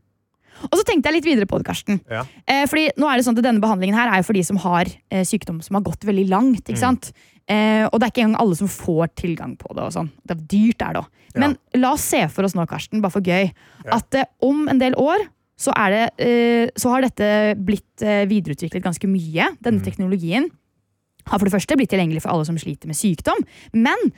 [0.71, 2.01] Og så tenkte jeg litt videre på det, Karsten.
[2.11, 2.25] Ja.
[2.49, 4.59] Eh, fordi nå er det sånn at Denne behandlingen her er jo for de som
[4.65, 6.65] har eh, sykdom som har gått veldig langt.
[6.69, 7.13] ikke sant?
[7.45, 9.85] Eh, og det er ikke engang alle som får tilgang på det.
[9.85, 10.11] og sånn.
[10.25, 11.23] Det er dyrt, er det òg.
[11.43, 13.51] Men la oss se for oss nå, Karsten, bare for gøy,
[13.93, 15.27] at eh, om en del år
[15.61, 17.27] så, er det, eh, så har dette
[17.63, 19.51] blitt videreutviklet ganske mye.
[19.63, 20.49] Denne teknologien
[21.29, 23.39] har for det første blitt tilgjengelig for alle som sliter med sykdom.
[23.77, 24.11] Men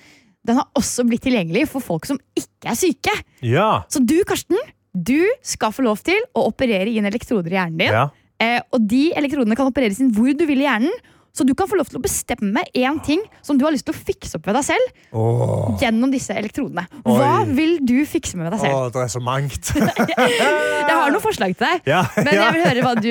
[0.47, 3.15] den har også blitt tilgjengelig for folk som ikke er syke.
[3.45, 3.71] Ja.
[3.91, 4.59] Så du, Karsten,
[4.97, 7.93] du skal få lov til å operere inn elektroder i hjernen din.
[7.93, 8.07] Ja.
[8.41, 10.97] Eh, og de elektrodene kan opereres inn hvor du vil i hjernen.
[11.37, 13.93] Så du kan få lov til å bestemme én ting som du har lyst til
[13.93, 14.95] å fikse opp ved deg selv.
[15.13, 15.75] Oh.
[15.83, 16.87] Gjennom disse elektrodene.
[17.05, 18.73] Hva vil du fikse med deg selv?
[18.73, 19.69] Åh, det er så mangt.
[20.17, 22.47] Jeg har noen forslag til deg, Ja, men ja.
[22.47, 23.11] jeg vil høre hva du,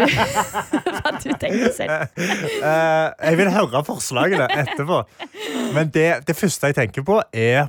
[0.98, 2.18] hva du tenker selv.
[2.66, 5.02] uh, jeg vil høre forslagene etterpå.
[5.78, 7.68] Men det, det første jeg tenker på, er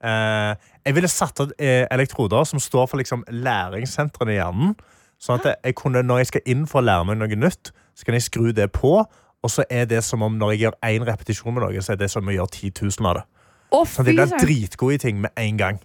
[0.00, 4.76] Jeg ville satt opp eh, elektroder som står for liksom, læringssentrene i hjernen.
[5.20, 8.08] Sånn at jeg kunne, når jeg skal inn for å lære meg noe nytt, så
[8.08, 8.94] kan jeg skru det på.
[9.40, 12.00] Og så er det som om når jeg gjør én repetisjon med noe, så er
[12.00, 13.26] det som om jeg gjør 10 000 av det.
[13.70, 15.80] Oh, Sånn at jeg blir dritgod i ting med en gang.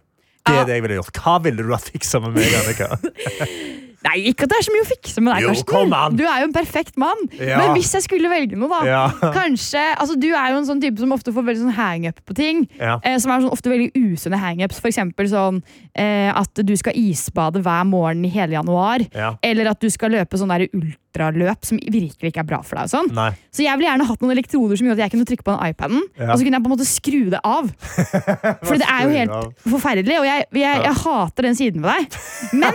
[0.45, 1.19] Det er det jeg ville gjort.
[1.23, 2.95] Hva ville du ha fiksa med meg, Annika?
[4.05, 6.17] Nei, ikke at det er så mye å fikse med deg, Karsten.
[6.19, 7.23] Du er jo en perfekt mann.
[7.39, 7.57] Ja.
[7.61, 9.31] Men hvis jeg skulle velge noe, da Ja.
[9.33, 12.35] Kanskje, altså Du er jo en sånn type som ofte får veldig sånn hang-up på
[12.37, 12.65] ting.
[12.79, 12.99] Ja.
[13.03, 14.81] Eh, som er sånn ofte veldig usunne hang-ups.
[14.85, 15.63] Eksempel sånn
[15.97, 19.03] eh, at du skal isbade hver morgen i hele januar.
[19.15, 19.33] Ja.
[19.43, 20.67] Eller at du skal løpe sånn der
[21.15, 22.87] ultraløp som virkelig ikke er bra for deg.
[22.87, 23.09] og Sånn.
[23.15, 23.29] Nei.
[23.51, 25.69] Så jeg ville gjerne hatt noen elektroder som gjorde at jeg kunne trykke på den
[25.71, 26.31] iPaden, Ja.
[26.31, 27.71] og så kunne jeg på en måte skru det av.
[28.67, 29.53] For det er jo helt av?
[29.69, 32.19] forferdelig, og jeg, jeg, jeg hater den siden ved deg.
[32.53, 32.73] Men,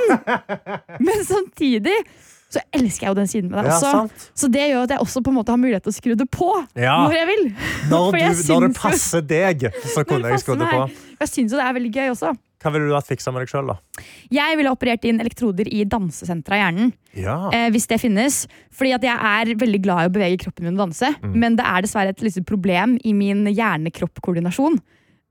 [1.07, 1.97] men samtidig
[2.51, 3.90] så elsker jeg jo den siden med deg Ja, også.
[3.94, 4.28] sant.
[4.34, 6.26] Så det gjør at jeg også på en måte har mulighet til å skru det
[6.34, 6.96] på Ja.
[7.07, 7.44] når jeg vil.
[7.92, 10.86] Når, du, jeg når det passer deg, så kunne jeg skru det på.
[11.20, 12.32] Jeg syns jo det er veldig gøy også.
[12.61, 14.03] Hva ville du hatt fiksa med deg sjøl, da?
[14.36, 16.90] Jeg ville operert inn elektroder i dansesentra av hjernen.
[17.16, 17.36] Ja.
[17.57, 18.42] Eh, hvis det finnes.
[18.76, 21.09] Fordi at jeg er veldig glad i å bevege kroppen min og danse.
[21.22, 21.38] Mm.
[21.40, 24.76] Men det er dessverre et lite problem i min hjerne-kropp-koordinasjon.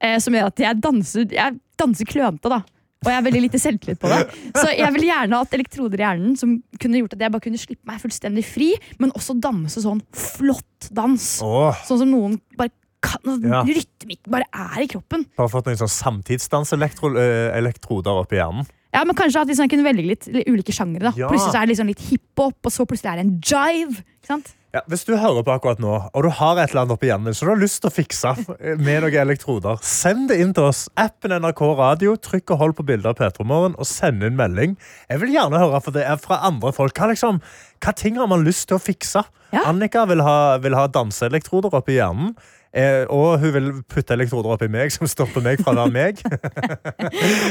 [0.02, 2.62] Eh, som gjør at jeg danser, jeg danser klønete, da.
[3.00, 4.18] Og jeg har veldig lite selvtillit på det.
[4.60, 7.62] Så jeg ville gjerne hatt elektroder i hjernen som kunne gjort at jeg bare kunne
[7.62, 11.24] slippe meg fullstendig fri, men også danse sånn flott dans.
[11.46, 13.64] Åh, Sånn som noen bare kan, Ja.
[13.64, 15.24] Rytmikk bare er i kroppen.
[15.38, 18.68] bare fått noen sånn samtidsdanselektroder oppi hjernen.
[18.96, 21.12] Ja, men Kanskje at liksom, jeg kunne velge litt, litt ulike sjangere.
[21.12, 21.18] da.
[21.18, 21.28] Ja.
[21.30, 24.02] Plutselig så er det liksom litt hiphop, og så plutselig er det en jive.
[24.20, 24.56] Ikke sant?
[24.70, 27.34] Ja, hvis du hører på akkurat nå, og du har et eller annet oppi hjernen
[27.34, 28.34] så du har lyst til å fikse
[28.86, 30.84] med noen elektroder, send det inn til oss.
[30.94, 32.14] Appen NRK Radio.
[32.22, 34.76] Trykk og hold på bildet av P3 Morgen og send inn melding.
[35.10, 36.94] Jeg vil gjerne høre for det er fra andre folk.
[36.98, 37.42] Hva, liksom,
[37.82, 39.26] hva ting har man lyst til å fikse?
[39.50, 39.66] Ja.
[39.66, 42.36] Annika vil ha, vil ha danseelektroder oppi hjernen.
[42.70, 46.22] Eh, og hun vil putte elektroder oppi meg, som stopper meg fra å være meg.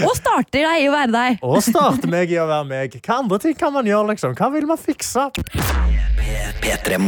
[0.06, 1.42] Og starter deg i å være deg.
[1.46, 2.98] Og starter meg i å være meg.
[3.02, 4.12] Hva andre ting kan man gjøre?
[4.12, 4.36] liksom?
[4.38, 5.28] Hva vil man fikse?
[6.62, 6.98] P3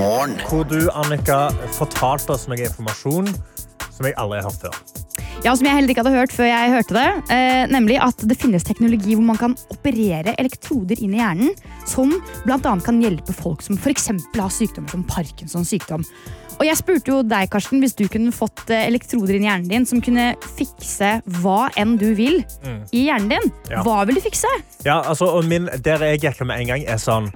[0.48, 3.30] Hvor du, Annika, fortalte oss noe informasjon
[4.00, 5.06] som jeg aldri har hørt før.
[5.40, 7.06] Ja, Som jeg heller ikke hadde hørt før jeg hørte det.
[7.32, 11.54] Eh, nemlig at det finnes teknologi hvor man kan operere elektroder inn i hjernen.
[11.88, 12.12] Som
[12.44, 12.58] bl.a.
[12.60, 14.10] kan hjelpe folk som f.eks.
[14.36, 16.04] har sykdommer som Parkinsons sykdom.
[16.60, 19.70] Og jeg spurte jo deg, Karsten, hvis du kunne fått eh, elektroder inn i hjernen
[19.70, 22.42] din som kunne fikse hva enn du vil
[22.92, 23.52] i hjernen din.
[23.72, 23.84] Ja.
[23.86, 24.50] Hva vil du fikse?
[24.84, 27.32] Ja, altså, og min, Der jeg gikk med en gang, er sånn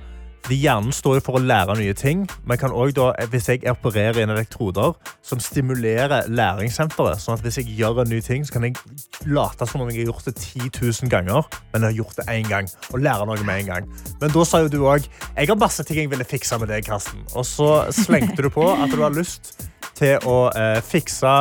[0.53, 4.93] Hjernen står for å lære nye ting, men kan da, hvis jeg opererer inn elektroder
[5.25, 8.77] som stimulerer læringssenteret, sånn at hvis jeg gjør en ny ting, så kan jeg
[9.25, 12.27] late som om jeg har gjort det 10 000 ganger, men jeg har gjort det
[12.29, 13.89] én gang, og lære noe med en gang.
[14.21, 16.85] Men da sa jo du òg jeg har masse ting jeg ville fikse med deg,
[16.85, 17.25] Karsten.
[17.33, 19.57] Og så slengte du på at du har lyst
[19.97, 21.39] til å eh, fikse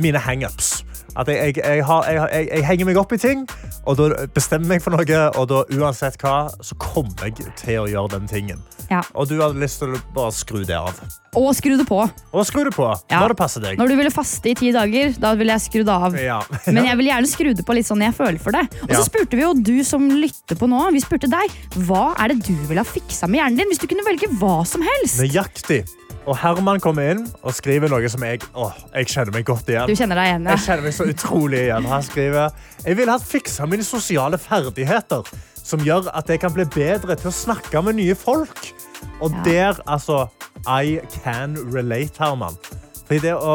[0.00, 0.85] mine hangups.
[1.16, 3.46] At jeg, jeg, jeg, har, jeg, henger meg opp i ting,
[3.88, 7.86] og da bestemmer jeg for noe, og da uansett hva, så kommer jeg til å
[7.88, 8.64] gjøre den tingen.
[8.90, 9.00] Ja.
[9.18, 10.94] Og du hadde lyst til å bare skru det av.
[11.36, 11.98] Og skru det på.
[12.06, 13.20] Og skru det på Ja.
[13.20, 13.80] når det passer deg.
[13.80, 16.16] Når du ville faste i ti dager, da ville jeg skru det av.
[16.20, 16.38] Ja.
[16.74, 18.64] Men jeg vil gjerne skru det på litt sånn jeg føler for det.
[18.86, 22.32] Og så spurte vi jo du som lytter på nå, vi spurte deg, hva er
[22.32, 25.20] det du ville ha fiksa med hjernen din hvis du kunne velge hva som helst?
[25.20, 25.84] Nøyaktig.
[26.26, 29.86] Og Herman kommer inn og skriver noe som jeg, å, jeg kjenner meg godt igjen.
[29.90, 30.64] Du kjenner deg igjen, Jeg ja.
[30.64, 31.86] kjenner meg så utrolig igjen.
[31.92, 35.28] Han skriver Jeg ville ha fiksa mine sosiale ferdigheter,
[35.66, 38.72] som gjør at jeg kan bli bedre til å snakke med nye folk.
[39.20, 39.44] Og Ja.
[39.44, 40.26] der, altså
[40.66, 42.58] I can relate, Herman.
[43.06, 43.54] Fordi det å,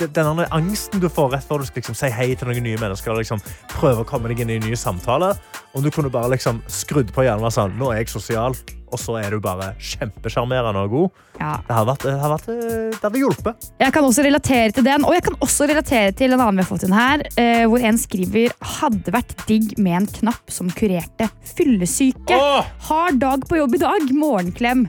[0.00, 3.12] den angsten du får rett før du skal liksom, si hei til noen nye mennesker,
[3.12, 3.42] og liksom,
[3.76, 7.12] prøve å komme deg inn i nye samtaler samtale, om du kunne bare liksom, skrudd
[7.12, 8.56] på hjernen og vært sånn Nå er jeg sosial,
[8.92, 11.22] og så er du bare kjempesjarmerende og god.
[11.40, 11.52] ja.
[11.66, 12.46] Det hadde, vært, det hadde, vært,
[12.94, 13.66] det hadde hjulpet.
[13.82, 16.64] Jeg kan også relatere til den, og jeg kan også relatere til en annen vi
[16.64, 20.70] har fått inn her, eh, hvor en skriver hadde vært digg med en knapp som
[20.70, 22.36] kurerte fyllesyke.
[22.36, 22.70] Åh!
[22.88, 24.08] Hard dag på jobb i dag.
[24.16, 24.86] Morgenklem.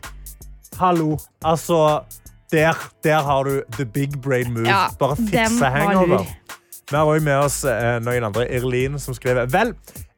[0.78, 1.18] Hallo.
[1.46, 2.04] Altså,
[2.54, 4.68] der, der har du the big brain move.
[4.70, 6.24] Ja, Bare fikse hangover.
[6.88, 8.46] Vi har også med oss eh, noen andre.
[8.56, 9.74] Irlin som skriver Vel,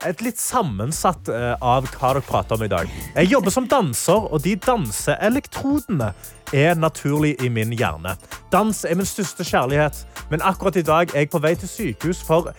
[0.05, 2.91] et litt sammensatt eh, av hva dere prater om i dag.
[3.15, 6.11] Jeg jobber som danser, og de danseelektrodene
[6.53, 8.13] er naturlig i min hjerne.
[8.53, 9.97] Dans er min største kjærlighet,
[10.30, 12.51] men akkurat i dag er jeg på vei til sykehus for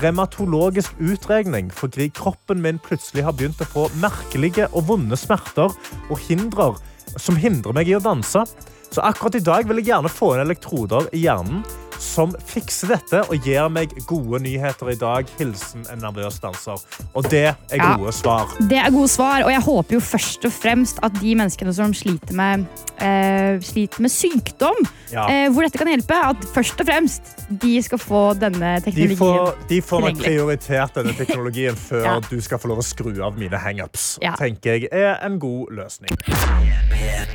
[0.00, 5.76] revmatologisk utregning fordi kroppen min plutselig har begynt å få merkelige og vonde smerter
[6.08, 6.80] og hindrer
[7.20, 8.46] som hindrer meg i å danse.
[8.88, 11.60] Så akkurat i dag vil jeg gjerne få inn elektroder i hjernen
[11.98, 15.26] som fikser dette og gir meg gode nyheter i dag.
[15.38, 16.78] Hilsen en nervøs danser.
[17.14, 17.96] Og det er Ja.
[17.96, 18.46] gode svar.
[18.68, 21.92] Det er gode svar, og jeg håper jo først og fremst at de menneskene som
[21.94, 22.66] sliter med,
[22.98, 24.76] eh, sliter med sykdom,
[25.12, 25.26] Ja.
[25.28, 29.16] eh, hvor dette kan hjelpe, at først og fremst de skal få denne De teknologien.
[29.18, 32.20] får, de får prioritert denne teknologien før Ja.
[32.20, 34.18] du skal få lov å skru av mine hangups.
[34.22, 34.34] Ja.
[34.36, 36.10] tenker jeg er en god løsning.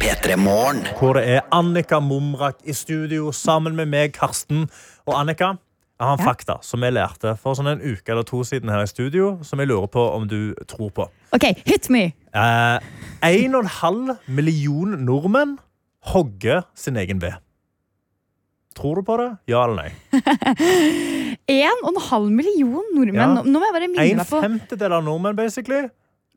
[0.03, 0.35] P3
[0.99, 4.52] Hvor det er Annika Mumrak i studio sammen med meg, Karsten.
[5.07, 5.53] Og Annika,
[5.99, 6.25] jeg har en Ja.
[6.31, 9.59] fakta som jeg lærte for sånn en uke eller to siden her i studio, som
[9.59, 11.05] jeg lurer på om du tror på.
[11.33, 12.03] Ok, hit me!
[12.33, 12.79] Eh,
[13.23, 15.57] En og en halv million nordmenn
[16.13, 17.33] hogger sin egen ved.
[18.75, 19.29] Tror du på det?
[19.47, 19.91] Ja eller nei?
[21.53, 23.15] En og en halv million nordmenn.
[23.37, 23.43] Ja.
[23.43, 25.89] Nå- må jeg bare minne En meg på femtedel av nordmenn basically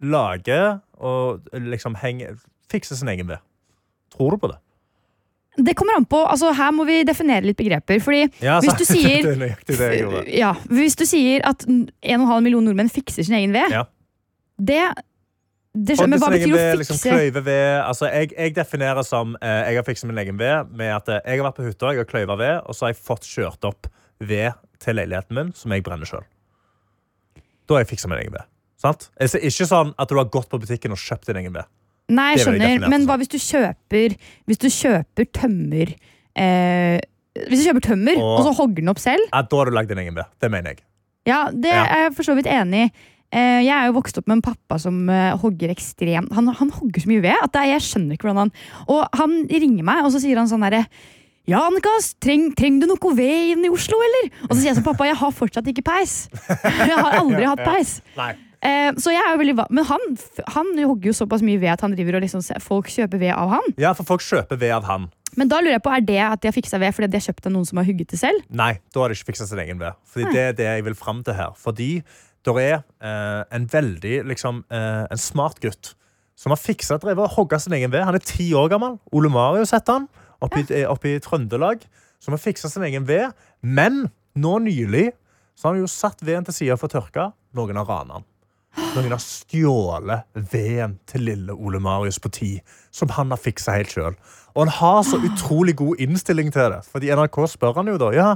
[0.03, 2.37] lager og liksom henger,
[2.71, 3.39] fikser sin egen ved.
[4.13, 4.59] Tror du på det?
[5.57, 8.01] Det kommer an på, altså Her må vi definere litt begreper.
[8.05, 12.43] Fordi Ja, hvis du sier er ja, Hvis du sier at en og en halv
[12.45, 13.85] million nordmenn fikser sin egen ved, Ja.
[14.61, 14.83] det,
[15.77, 16.79] Det skjønner, men hva betyr ved, å fikse?
[16.83, 17.45] liksom, fikse?
[17.45, 17.81] ved.
[17.85, 21.21] Altså, jeg, jeg definerer som eh, jeg har fikset min egen ved med at eh,
[21.25, 23.65] jeg har vært på hytta, jeg har kløyva ved, og så har jeg fått kjørt
[23.69, 23.89] opp
[24.21, 26.25] ved til leiligheten min som jeg brenner sjøl.
[27.67, 28.45] Da har jeg fiksa min egen ved.
[28.81, 29.09] Sant?
[29.21, 31.65] Altså, ikke sånn at du har gått på butikken og kjøpt din egen ved.
[32.09, 34.13] Nei, jeg er skjønner, men hva hvis du kjøper
[34.47, 35.91] Hvis du kjøper tømmer
[36.39, 37.01] eh,
[37.49, 39.27] Hvis du kjøper tømmer, Og- og så hogger den opp selv?
[39.33, 40.25] Ja, da har du lagd din egen ved.
[40.41, 40.79] Det mener jeg.
[41.27, 41.83] Ja, det Ja.
[41.85, 42.93] er jeg for så vidt enig i.
[43.33, 46.71] Eh, jeg er jo vokst opp med en pappa som eh, hogger ekstremt Han, han
[46.71, 48.53] hogger så mye ved at er- jeg skjønner ikke hvordan han
[48.89, 50.87] Og han ringer meg, og så sier han sånn herre
[51.49, 51.91] ja, Annika,
[52.21, 54.31] treng, trenger du noe ved inn i Oslo, eller?
[54.49, 56.29] Og så sier jeg sånn, pappa, jeg har fortsatt ikke peis.
[56.91, 58.01] Jeg har aldri hatt peis.
[58.17, 58.33] Nei.
[58.67, 60.05] Eh, så jeg er jo veldig Men han,
[60.57, 63.53] han hogger jo såpass mye ved at han driver og liksom, folk kjøper ved av
[63.55, 63.75] han.
[63.81, 65.11] Ja, for folk kjøper ved av han.
[65.37, 67.27] Men da lurer jeg på, er det at de har fiksa ved fordi de har
[67.29, 68.47] kjøpt av noen som har hugget det selv?
[68.49, 69.99] Nei, da har de ikke fiksa sin egen ved.
[70.09, 70.33] Fordi Nei.
[70.33, 71.53] det er det jeg vil fram til her.
[71.61, 71.91] Fordi
[72.47, 75.93] det er eh, en veldig liksom, eh, en smart gutt
[76.37, 78.05] som har fiksa drevet og hogga sin egen ved.
[78.07, 78.97] Han er ti år gammel.
[79.17, 80.09] Ole Marius heter han.
[80.45, 81.85] Oppe, i, oppe i Trøndelag.
[82.23, 83.33] Som har fiksa sin egen ved.
[83.61, 84.07] Men
[84.37, 85.11] nå nylig
[85.57, 87.31] så har han jo satt veden til sida for å tørke.
[87.57, 88.27] Noen har rana den.
[88.77, 92.51] Noen har stjålet veden til lille Ole Marius på ti,
[92.93, 94.17] som han har fiksa helt sjøl.
[94.57, 96.83] Og han har så utrolig god innstilling til det.
[96.93, 98.29] Fordi NRK spør han jo da ja,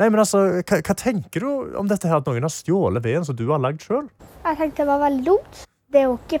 [0.00, 3.24] nei, men altså, hva, hva tenker du om dette her at noen har stjålet veden
[3.28, 4.08] som du har lagd sjøl?
[4.44, 5.62] Jeg tenkte det var veldig dumt.
[5.92, 6.40] Det er jo ikke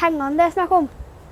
[0.00, 0.88] pengene det er snakk om.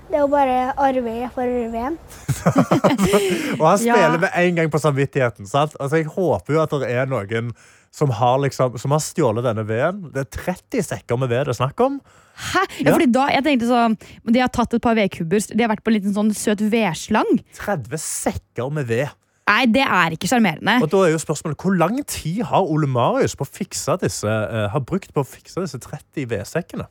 [0.08, 1.98] Det er jo bare arbeidet for veien.
[3.60, 3.96] Og han Ja.
[3.96, 5.46] spiller med en gang på samvittigheten.
[5.46, 5.74] Sant?
[5.80, 7.50] Altså, jeg håper jo at det er noen
[7.90, 10.10] som har, liksom, som har stjålet denne veden.
[10.14, 12.00] Det er 30 sekker med ved det er snakk om.
[12.38, 12.64] Hæ?
[12.80, 12.92] Ja, Ja.
[12.94, 13.96] fordi da, jeg tenkte sånn,
[14.30, 17.40] De har tatt et par vedkubber, de har vært på en liten sånn søt vedslang.
[17.58, 19.08] 30 sekker med ved.
[19.48, 20.74] Nei, det er ikke sjarmerende.
[20.84, 24.28] Og da er jo spørsmålet, Hvor lang tid har Ole Marius på å fikse disse,
[24.28, 26.84] uh, har brukt på å fikse disse 30 vedsekkene?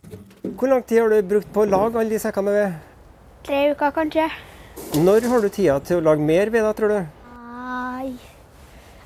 [0.57, 2.73] Hvor lang tid har du brukt på å lage alle de sekkene med ved?
[3.45, 4.25] Tre uker, kanskje.
[4.97, 6.99] Når har du tida til å lage mer ved, da, tror du?
[7.37, 8.15] Nei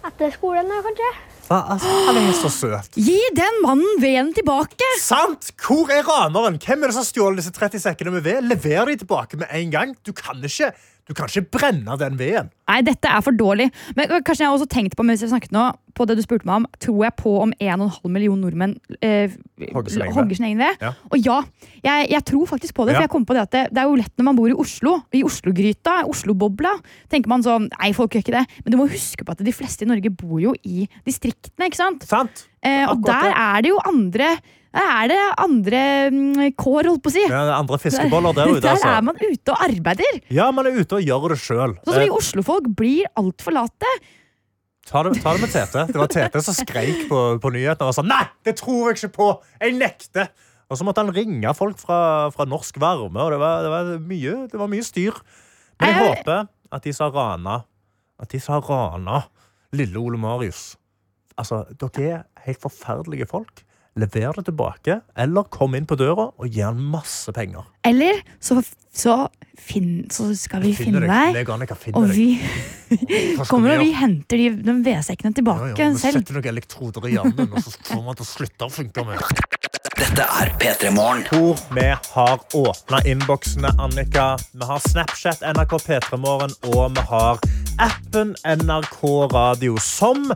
[0.07, 1.11] Etter skolen, da, kanskje.
[1.51, 2.93] Hva, altså, han er så søt.
[2.95, 4.87] Gi den mannen veden tilbake!
[5.03, 5.49] Sant!
[5.59, 6.55] Hvor er raneren?
[6.63, 8.45] Hvem er det som stjålet disse 30 sekkene med ved?
[8.47, 9.91] Lever de tilbake med en gang.
[10.07, 10.69] Du kan ikke,
[11.11, 12.49] du kan ikke brenne den veden.
[12.71, 13.67] Nei, dette er for dårlig.
[13.97, 15.65] Men kanskje jeg har også tenkt på mens jeg snakket nå,
[15.97, 19.33] på det du spurte meg om, tror jeg på om 1,5 million nordmenn eh,
[19.75, 20.79] Hogger sin egen ved.
[20.79, 20.93] Ja.
[21.11, 21.41] Og ja,
[21.83, 22.95] jeg, jeg tror faktisk på det.
[22.95, 23.01] Ja.
[23.01, 24.55] For jeg kom på det at det, det er jo lett når man bor i
[24.63, 26.77] Oslo, i Oslo-gryta, Oslo-bobla.
[27.11, 28.45] tenker man sånn, nei, folk gjør ikke det.
[28.63, 31.81] Men du må huske på at de fleste i Norge bor jo i distriktene, ikke
[31.81, 32.07] sant?
[32.07, 32.47] Sant?
[32.63, 34.37] Eh, og der er det jo andre
[34.73, 35.81] er det andre
[36.13, 37.23] mm, kår, holdt på å si.
[37.27, 38.61] Ja, andre fiskeboller der ute.
[38.63, 38.87] Der Altså.
[38.95, 40.19] er man ute og arbeider.
[40.31, 41.73] Ja, man er ute og gjør det sjøl.
[41.83, 43.91] Sånn som vi Oslo-folk blir altfor late.
[44.87, 45.83] Ta det, ta det med Tete.
[45.91, 49.11] Det var Tete som skreik på, på nyhetene og sa nei, det tror jeg ikke
[49.19, 49.27] på!
[49.61, 50.31] Jeg nekter!
[50.71, 51.99] Og så måtte han ringe folk fra,
[52.31, 55.19] fra Norsk Varme, og det var, det, var mye, det var mye styr.
[55.81, 57.57] Men jeg Jeg- håper at de som har rana
[58.21, 59.23] At de som har rana
[59.75, 60.77] lille Ole Marius
[61.39, 63.63] Altså, dere er helt forferdelige folk.
[63.99, 67.65] Lever det tilbake, eller kom inn på døra og gi han masse penger.
[67.83, 68.61] Eller så,
[68.95, 69.15] så,
[69.59, 71.41] finn, så skal vi finne deg.
[71.91, 72.29] Og vi
[73.49, 76.21] kommer og vi henter de, de vedsekkene tilbake Ja, ja, selv.
[76.21, 79.59] setter noen elektroder i hjernen, og så får man til å slutte å funke med.
[80.01, 81.57] Dette er P3 Morgen.
[81.75, 81.83] Vi
[82.13, 84.37] har åpna innboksene, Annika.
[84.51, 87.37] Vi har Snapchat, NRK P3morgen, og vi har
[87.77, 90.31] appen NRK Radio, som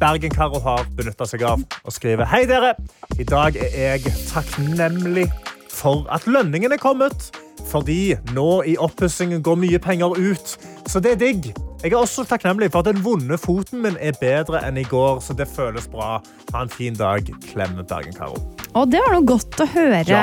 [0.00, 2.72] Bergen-Caro har benytta seg av og skriver Hei, dere.
[3.14, 5.28] I dag er jeg takknemlig
[5.70, 7.30] for at lønningen er kommet.
[7.70, 10.58] Fordi nå i oppussingen går mye penger ut.
[10.90, 11.52] Så det er digg.
[11.84, 15.18] Jeg er også takknemlig for at den vonde foten min er bedre enn i går,
[15.20, 16.14] så det føles bra.
[16.54, 17.28] Ha en fin dag.
[17.44, 18.38] Klem Bergen-Caro.
[18.72, 20.00] Å, det var noe godt å høre.
[20.08, 20.22] Ja.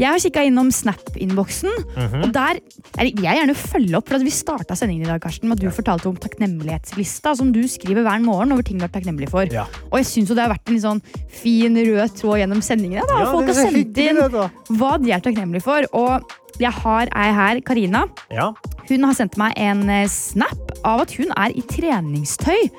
[0.00, 1.68] Jeg har kikka innom Snap-innboksen.
[2.00, 2.24] Mhm.
[2.24, 2.62] Og der
[2.96, 5.76] jeg vil gjerne følge opp, for Vi starta sendingen i dag Karsten, med at du
[5.76, 9.44] fortalte om takknemlighetslista som du skriver hver morgen over ting du er takknemlig for.
[9.52, 9.66] Ja.
[9.92, 13.04] Og jeg syns det har vært en sånn fin rød tråd gjennom sendingene.
[13.04, 14.16] Ja, Folk har sendt inn
[14.80, 15.84] hva de er takknemlige for.
[15.92, 16.24] Og
[16.60, 18.06] jeg har ei her, Karina.
[18.32, 18.50] Ja.
[18.90, 22.70] Hun har sendt meg en eh, snap av at hun er i treningstøy.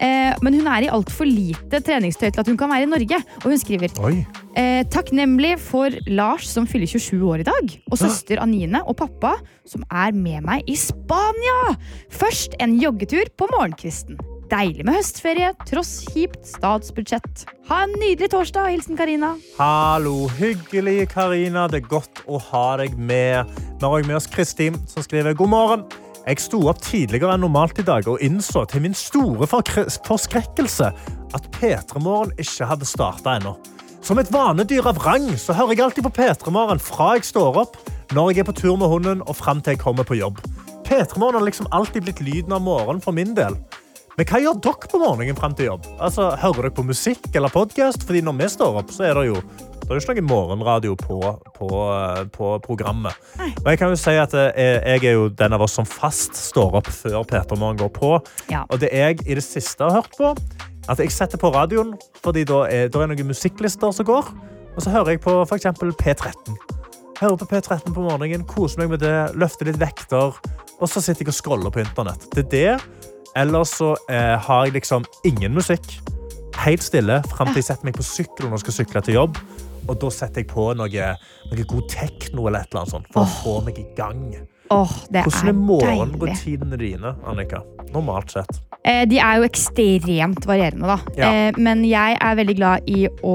[0.00, 3.20] Eh, men hun er i altfor lite treningstøy til at hun kan være i Norge.
[3.42, 4.24] Og hun skriver Oi.
[4.58, 7.76] eh, takknemlig for Lars som fyller 27 år i dag.
[7.90, 9.36] Og søster Anine og pappa
[9.68, 11.76] som er med meg i Spania.
[12.10, 14.18] Først en joggetur på morgenkvisten.
[14.50, 17.44] Deilig med høstferie, tross kjipt statsbudsjett.
[17.68, 18.72] Ha en nydelig torsdag.
[18.72, 19.36] Hilsen Karina.
[19.60, 21.68] Hallo, hyggelig, Karina.
[21.70, 23.46] Det er godt å ha deg med.
[23.46, 25.84] Vi har òg med oss Kristin, som skriver god morgen.
[26.24, 30.88] Jeg sto opp tidligere enn normalt i dag og innså til min store forskrekkelse
[31.38, 33.54] at P3 Morgen ikke hadde starta ennå.
[34.02, 37.62] Som et vanedyr av rang så hører jeg alltid på P3 Morgen fra jeg står
[37.62, 37.78] opp,
[38.10, 40.42] når jeg er på tur med hunden og fram til jeg kommer på jobb.
[40.90, 43.54] P3 Morgen har liksom alltid blitt lyden av morgenen for min del.
[44.20, 45.86] Men hva gjør dere på morgenen frem til jobb?
[45.96, 48.02] Altså, hører dere på musikk eller podkast?
[48.04, 51.16] Fordi når vi står opp, så er det jo det er ikke noe morgenradio på,
[51.56, 53.16] på, eh, på programmet.
[53.40, 56.36] Og jeg kan jo si at eh, jeg er jo den av oss som fast
[56.36, 58.12] står opp før P3 Morgen går på.
[58.52, 58.66] Ja.
[58.68, 60.34] Og det jeg i det siste har hørt på,
[60.84, 64.30] at jeg setter på radioen, fordi da er, da er noen musikklister som går.
[64.76, 66.60] Og så hører jeg på eksempel P13.
[67.24, 70.36] Hører på P13 på morgenen, koser meg med det, løfter litt vekter,
[70.76, 72.28] og så sitter jeg og scroller på internett.
[72.36, 72.99] Det er det.
[73.38, 75.86] Ellers så eh, har jeg liksom ingen musikk.
[76.64, 79.38] Helt stille fram til jeg setter meg på sykkelen og skal sykle til jobb.
[79.88, 81.12] Og da setter jeg på noe,
[81.50, 84.24] noe god tekno eller et eller annet sånt for å få meg i gang.
[84.70, 87.64] Åh, det Hvordan er er morgenrutinene dine, Annika?
[87.90, 88.60] Normalt sett.
[88.86, 90.96] Eh, de er jo ekstremt varierende, da.
[91.18, 91.30] Ja.
[91.50, 93.34] Eh, men jeg er veldig glad i å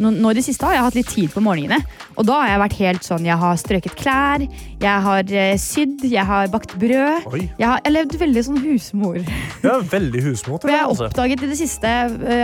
[0.00, 1.78] nå, i det siste har jeg hatt litt tid på morgenene.
[2.16, 4.46] Og da har jeg vært helt sånn Jeg har strøket klær,
[4.82, 7.28] jeg har eh, sydd, jeg har bakt brød.
[7.30, 7.44] Oi.
[7.60, 9.20] Jeg har jeg levd veldig sånn husmor.
[9.62, 10.74] Ja, veldig husmor til det.
[10.74, 11.10] jeg har Altså.
[11.12, 11.94] oppdaget i det siste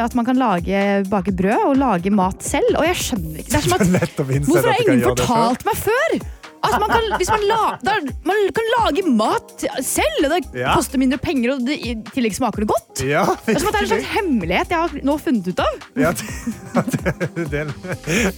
[0.04, 2.76] at man kan lage, bake brød og lage mat selv.
[2.76, 3.50] Og jeg skjønner ikke.
[3.50, 6.18] Det er som at Hvorfor har ingen fortalt meg før?
[6.64, 7.94] At man kan, hvis man, la, da,
[8.24, 10.74] man kan lage mat selv, og det Ja.
[10.74, 13.02] koster mindre penger, og det, i tillegg smaker det godt.
[13.04, 15.74] Ja, Det er det er en slags hemmelighet jeg har nå funnet ut av.
[16.04, 17.74] Ja, det, det, er en-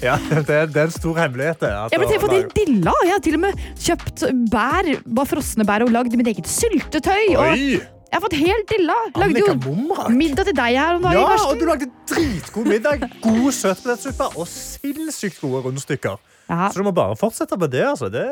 [0.02, 1.60] ja, det, er, det er en stor hemmelighet.
[1.60, 2.94] det, at Jeg ble å til lage- dilla.
[3.04, 7.36] Jeg har til og med kjøpt bær, bare frosne bær og lagd mitt eget syltetøy.
[7.36, 7.78] Og Oi!
[7.80, 8.94] jeg har fått helt dilla.
[9.18, 10.10] Lagde jo Momrak.
[10.14, 11.20] middag til deg her om dagen.
[11.20, 13.06] Ja, og du lagde dritgod middag.
[13.24, 16.16] God søtpotetsuppe og sinnssykt gode rundstykker.
[16.46, 16.68] Ja.
[16.70, 17.84] Så du må bare fortsette med det.
[17.86, 18.10] altså.
[18.12, 18.26] det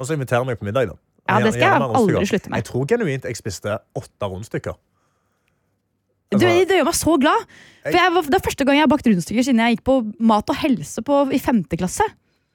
[0.00, 0.88] og så invitere meg på middag.
[0.88, 0.96] da.
[1.28, 2.56] Ja, det skal jeg aldri slutte med.
[2.58, 4.78] Jeg tror genuint jeg spiste åtte rundstykker.
[6.30, 7.46] Du, det gjør meg så glad.
[7.82, 9.96] For jeg, det er første gang jeg har bakt rundstykker siden jeg gikk på
[10.30, 12.06] mat og helse på, i femte klasse.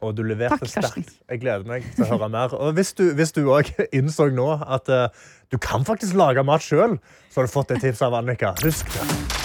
[0.03, 1.15] Og du leverte Takk, sterkt.
[1.31, 2.55] Jeg gleder meg til å høre mer.
[2.55, 5.07] Og hvis du, hvis du også innså nå at uh,
[5.53, 6.97] du kan faktisk lage mat sjøl,
[7.29, 8.55] så har du fått et tips av Annika.
[8.63, 9.44] Husk det.